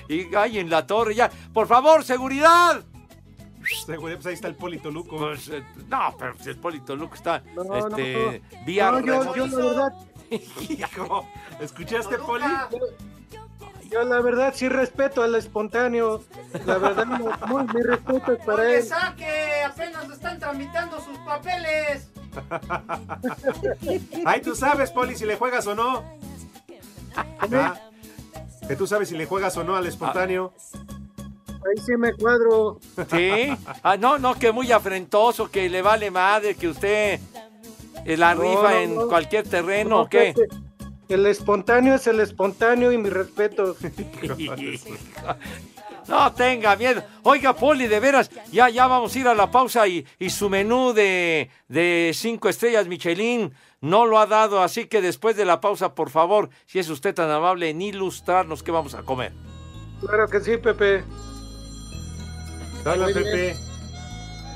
[0.07, 1.31] Y ay, en la torre, ya.
[1.51, 2.83] Por favor, seguridad.
[3.83, 5.17] Seguridad, pues ahí está el Polito Luco.
[5.17, 8.63] Pues, eh, no, pero si el Polito Luco está No, este, no.
[8.63, 9.93] vía No, yo, yo la verdad,
[10.29, 11.27] Hijo,
[11.59, 12.45] ¿escuchaste, Poli?
[13.91, 16.23] Yo la verdad sí respeto al espontáneo.
[16.65, 18.83] La verdad, muy, mi respeto es para él.
[18.83, 19.63] saque!
[19.65, 22.07] Apenas están tramitando sus papeles.
[24.25, 26.03] Ay, tú sabes, Poli, si le juegas o no.
[27.15, 27.75] Ah,
[28.67, 30.53] que tú sabes si le juegas o no al espontáneo.
[31.49, 32.79] Ahí sí me cuadro.
[33.11, 33.55] Sí.
[33.83, 37.19] Ah, no, no, que muy afrentoso, que le vale madre, que usted
[38.05, 39.07] eh, la No, rifa no, en no.
[39.07, 40.33] cualquier terreno, No, ¿o qué?
[41.09, 43.75] El espontáneo es el espontáneo y mi respeto.
[46.07, 47.03] No tenga miedo.
[47.21, 50.49] Oiga, Poli, de veras, ya, ya vamos a ir a la pausa y, y su
[50.49, 55.61] menú de, de cinco estrellas Michelin no lo ha dado, así que después de la
[55.61, 59.33] pausa, por favor, si es usted tan amable en ilustrarnos qué vamos a comer.
[60.01, 61.03] Claro que sí, Pepe.
[62.83, 63.13] Dale.
[63.13, 63.55] Pepe.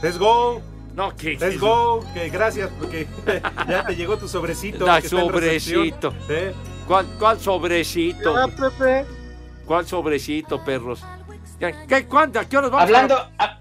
[0.01, 0.59] Let's go.
[0.93, 2.03] No, que Let's go.
[2.13, 3.07] Que gracias, porque
[3.67, 4.85] ya te llegó tu sobrecito.
[4.85, 5.21] Recepción.
[5.25, 6.13] sobrecito.
[6.29, 6.53] ¿Eh?
[6.87, 8.35] ¿Cuál, cuál sobrecito?
[8.35, 9.05] Ya, Pepe.
[9.65, 11.03] ¿Cuál sobrecito, perros?
[11.87, 12.39] ¿Qué, ¿Cuándo?
[12.39, 13.31] ¿A qué horas vamos Hablando, a...
[13.39, 13.59] a-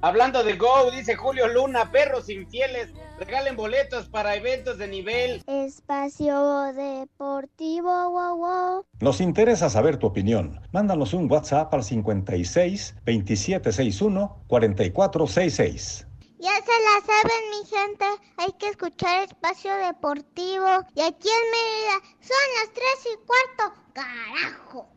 [0.00, 5.42] hablando de Go, dice Julio Luna, perros infieles, regalen boletos para eventos de nivel.
[5.46, 8.84] Espacio Deportivo, wow, wow.
[9.00, 10.60] Nos interesa saber tu opinión.
[10.72, 16.06] Mándanos un WhatsApp al 56 2761 4466.
[16.38, 18.04] Ya se la saben, mi gente.
[18.36, 20.66] Hay que escuchar Espacio Deportivo.
[20.94, 23.64] Y aquí en Mérida son las tres y cuarto.
[23.94, 24.94] ¡Carajo!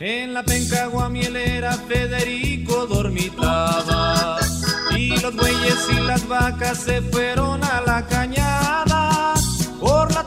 [0.00, 4.38] En la penca guamielera Federico dormitaba
[4.96, 8.87] y los bueyes y las vacas se fueron a la cañada.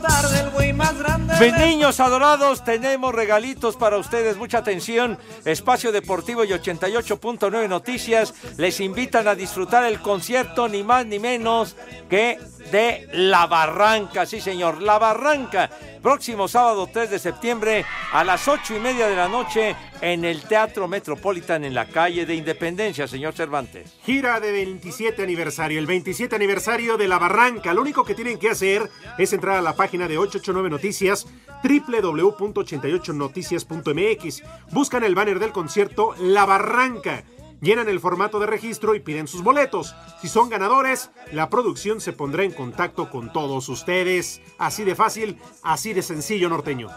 [0.01, 1.33] Por la tarde el buey más grande.
[1.39, 4.37] Mis niños adorados, tenemos regalitos para ustedes.
[4.37, 5.17] Mucha atención.
[5.45, 11.75] Espacio Deportivo y 88.9 Noticias les invitan a disfrutar el concierto, ni más ni menos
[12.09, 12.39] que
[12.71, 14.25] de La Barranca.
[14.25, 15.69] Sí, señor, La Barranca.
[16.01, 20.41] Próximo sábado 3 de septiembre a las 8 y media de la noche en el
[20.41, 23.93] Teatro Metropolitan en la calle de Independencia, señor Cervantes.
[24.03, 27.71] Gira de 27 aniversario, el 27 aniversario de La Barranca.
[27.73, 31.27] Lo único que tienen que hacer es entrar a la página de 889 Noticias,
[31.63, 34.43] www.88noticias.mx.
[34.71, 37.23] Buscan el banner del concierto La Barranca.
[37.61, 39.93] Llenan el formato de registro y piden sus boletos.
[40.19, 44.41] Si son ganadores, la producción se pondrá en contacto con todos ustedes.
[44.57, 46.89] Así de fácil, así de sencillo, norteño.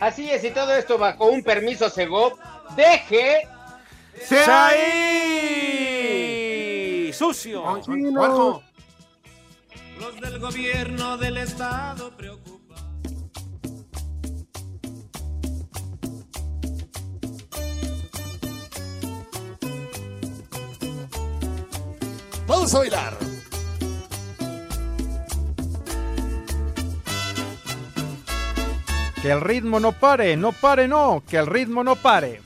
[0.00, 2.38] Así es, y todo esto bajo un permiso Segov.
[2.74, 3.46] Deje.
[4.22, 4.80] ¡Saí!
[7.12, 7.62] ¡Sucio!
[7.62, 8.62] Juanjo.
[10.00, 12.60] Los del gobierno del estado preocupados.
[22.46, 23.29] Vamos a bailar.
[29.22, 32.40] Que el ritmo no pare, no pare, no, que el ritmo no pare.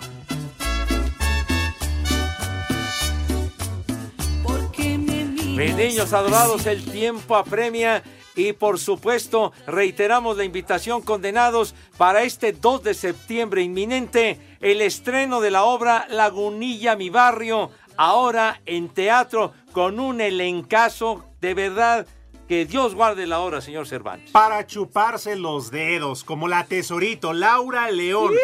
[5.56, 8.02] Mis niños adorados, el tiempo apremia
[8.34, 15.40] y por supuesto reiteramos la invitación condenados para este 2 de septiembre inminente el estreno
[15.40, 22.06] de la obra Lagunilla mi barrio, ahora en teatro con un elencazo de verdad
[22.49, 24.30] que Dios guarde la hora, señor Cervantes.
[24.30, 28.34] Para chuparse los dedos, como la tesorito Laura León.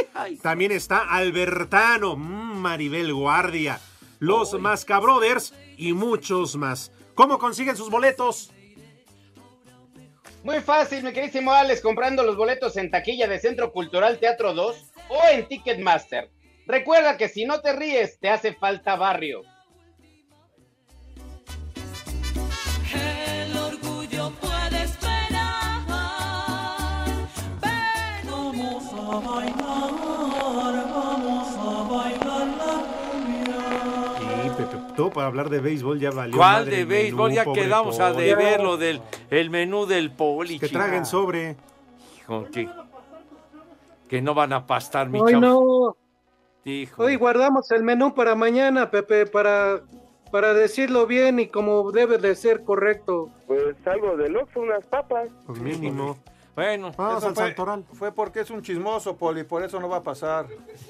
[0.43, 3.81] También está Albertano, mm, Maribel Guardia,
[4.19, 6.93] los Mascabrothers y muchos más.
[7.15, 8.51] ¿Cómo consiguen sus boletos?
[10.43, 14.77] Muy fácil, mi queridísimo Alex, comprando los boletos en taquilla de Centro Cultural Teatro 2
[15.11, 16.31] o en Ticketmaster.
[16.67, 19.43] Recuerda que si no te ríes, te hace falta barrio.
[35.09, 36.37] Para hablar de béisbol ya valió.
[36.37, 37.31] ¿Cuál madre de béisbol?
[37.31, 38.27] menú, ya quedamos a Poli.
[38.27, 40.59] deber lo del el menú del poli.
[40.59, 40.81] Que chica.
[40.81, 41.57] traguen sobre.
[42.19, 42.69] Hijo, que,
[44.09, 45.41] que no van a pastar, mi Hoy chavo.
[45.41, 45.97] no.
[46.71, 47.05] Hijo.
[47.05, 49.81] Hoy guardamos el menú para mañana, Pepe, para,
[50.31, 53.31] para decirlo bien y como debe de ser correcto.
[53.47, 55.31] Pues algo del Oxxo, unas papas.
[55.47, 56.19] Pues mínimo.
[56.55, 57.85] Bueno, Vamos Eso al fue, Santoral.
[57.95, 60.47] fue porque es un chismoso, Poli, por eso no va a pasar.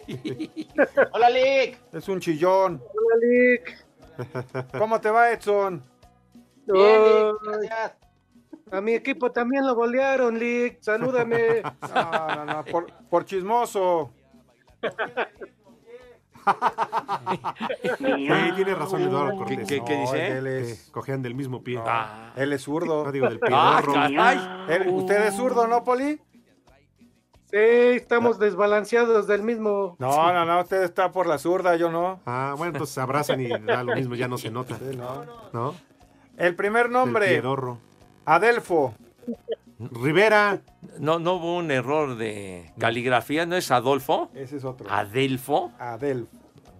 [1.13, 1.79] Hola, Lick.
[1.93, 2.83] Es un chillón.
[2.83, 3.87] Hola, Lick.
[4.79, 5.83] ¿Cómo te va, Edson?
[6.67, 7.95] Bien, gracias.
[8.71, 10.79] a mi equipo también lo golearon, Lick.
[10.83, 11.63] Salúdame.
[11.95, 14.13] No, no, no, por, por chismoso.
[17.99, 19.69] Sí, tiene razón Eduardo ¿Qué, Cortés.
[19.69, 20.39] qué- qué No, dice?
[20.39, 21.81] Él Que es, cogían del mismo pie.
[21.85, 22.33] Ah.
[22.37, 23.05] él es zurdo.
[23.05, 23.51] No digo del pie.
[23.53, 24.67] Ah.
[24.69, 26.21] Él- ¿Usted es zurdo, no, Poli?
[27.51, 29.97] Sí, estamos desbalanceados del mismo.
[29.99, 32.21] No, no, no, usted está por la zurda, yo no.
[32.27, 34.77] Ah, bueno, entonces se abrazan y da lo mismo, ya no se nota.
[34.79, 35.25] Sí, no.
[35.53, 35.75] ¿No?
[36.37, 37.79] El primer nombre, piedorro.
[38.25, 38.95] Adelfo.
[39.79, 40.61] Rivera.
[40.99, 44.31] No, no hubo un error de caligrafía, ¿no es Adolfo?
[44.35, 44.89] Ese es otro.
[44.91, 45.73] ¿Adelfo?
[45.79, 46.31] Adelfo.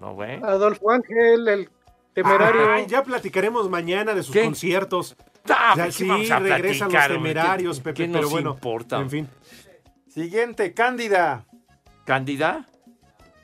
[0.01, 0.41] No, güey.
[0.43, 1.71] Adolfo Ángel, el
[2.15, 2.71] temerario.
[2.73, 4.45] Ay, ya platicaremos mañana de sus ¿Qué?
[4.45, 5.17] conciertos.
[5.49, 8.51] Ah, Ya pues, ¿qué sí, regresan los platicar, temerarios, ¿Qué- Pepe, qué nos pero bueno.
[8.53, 8.99] importa?
[9.01, 9.29] En fin.
[10.11, 11.47] Siguiente, Cándida.
[12.05, 12.67] ¿Cándida?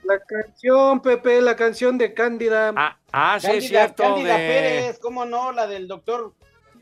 [0.02, 2.72] La canción, Pepe, la canción de Cándida.
[2.76, 4.02] Ah, ah sí, es cierto.
[4.02, 5.52] Cándida de, Pérez, ¿cómo no?
[5.52, 6.34] La del doctor.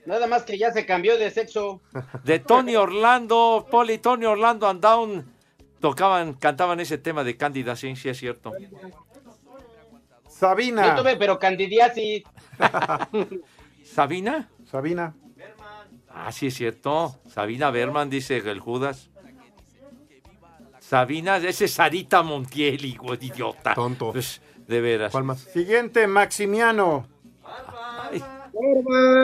[0.07, 1.83] Nada más que ya se cambió de sexo.
[2.25, 5.35] de Tony Orlando, Poli, Tony Orlando and Down.
[5.81, 8.53] Tocaban, cantaban ese tema de Cándida, sí, sí es cierto.
[10.29, 10.97] Sabina.
[10.97, 12.23] Yo tuve, pero candidiasis.
[13.85, 14.49] ¿Sabina?
[14.65, 15.15] Sabina.
[16.09, 17.21] Ah, sí es cierto.
[17.29, 19.11] Sabina Berman, dice el Judas.
[20.89, 23.75] Sabina, ese es Sarita Montiel, hijo de idiota.
[23.75, 24.13] Tonto.
[24.13, 25.13] Pues, de veras.
[25.13, 25.41] ¿Cuál más?
[25.41, 27.07] Siguiente, Maximiano.
[28.11, 28.23] Ay.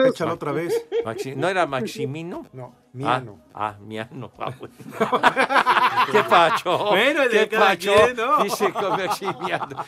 [0.07, 0.85] Échalo otra vez.
[1.05, 2.45] Maxi- ¿No era Maximino?
[2.51, 3.39] No, Miano.
[3.53, 4.31] Ah, ah, Miano.
[4.37, 4.73] Ah, bueno.
[6.11, 6.77] ¿Qué pacho?
[6.89, 7.93] Bueno, de ¿Qué pacho?
[7.93, 8.43] quien, ¿no?
[8.43, 9.85] Dice con Maximiano.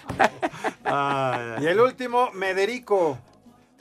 [1.62, 3.18] Y el último, Mederico.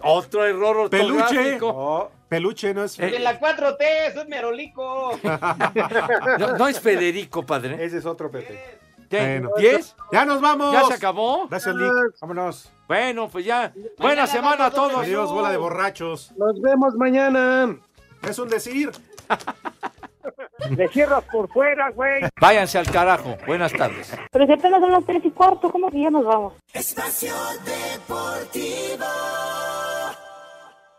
[0.04, 1.22] Otro error Peluche.
[1.22, 1.68] ortográfico.
[1.74, 2.98] Oh, Peluche no es.
[2.98, 3.76] Eh, En la 4T,
[4.08, 5.18] eso es merolico.
[6.38, 7.84] No, no es Federico, padre.
[7.84, 8.58] ese es otro Pepe.
[9.10, 9.50] Bueno.
[9.58, 9.94] ¿Diez?
[10.10, 10.72] Ya nos vamos.
[10.72, 11.46] ¿Ya se acabó?
[11.48, 11.92] Gracias, Lick.
[12.22, 12.72] Vámonos.
[12.88, 13.74] Bueno, pues ya.
[13.98, 14.94] Buena semana a todos.
[14.96, 16.32] Adiós, bola de borrachos.
[16.38, 17.76] Nos vemos mañana.
[18.26, 18.90] Es un decir.
[20.70, 22.22] Le cierras por fuera, güey.
[22.40, 23.36] Váyanse al carajo.
[23.46, 24.16] Buenas tardes.
[24.30, 26.54] Pero si apenas son las tres y cuarto, ¿cómo que ya nos vamos?
[26.72, 29.04] Espacio Deportivo.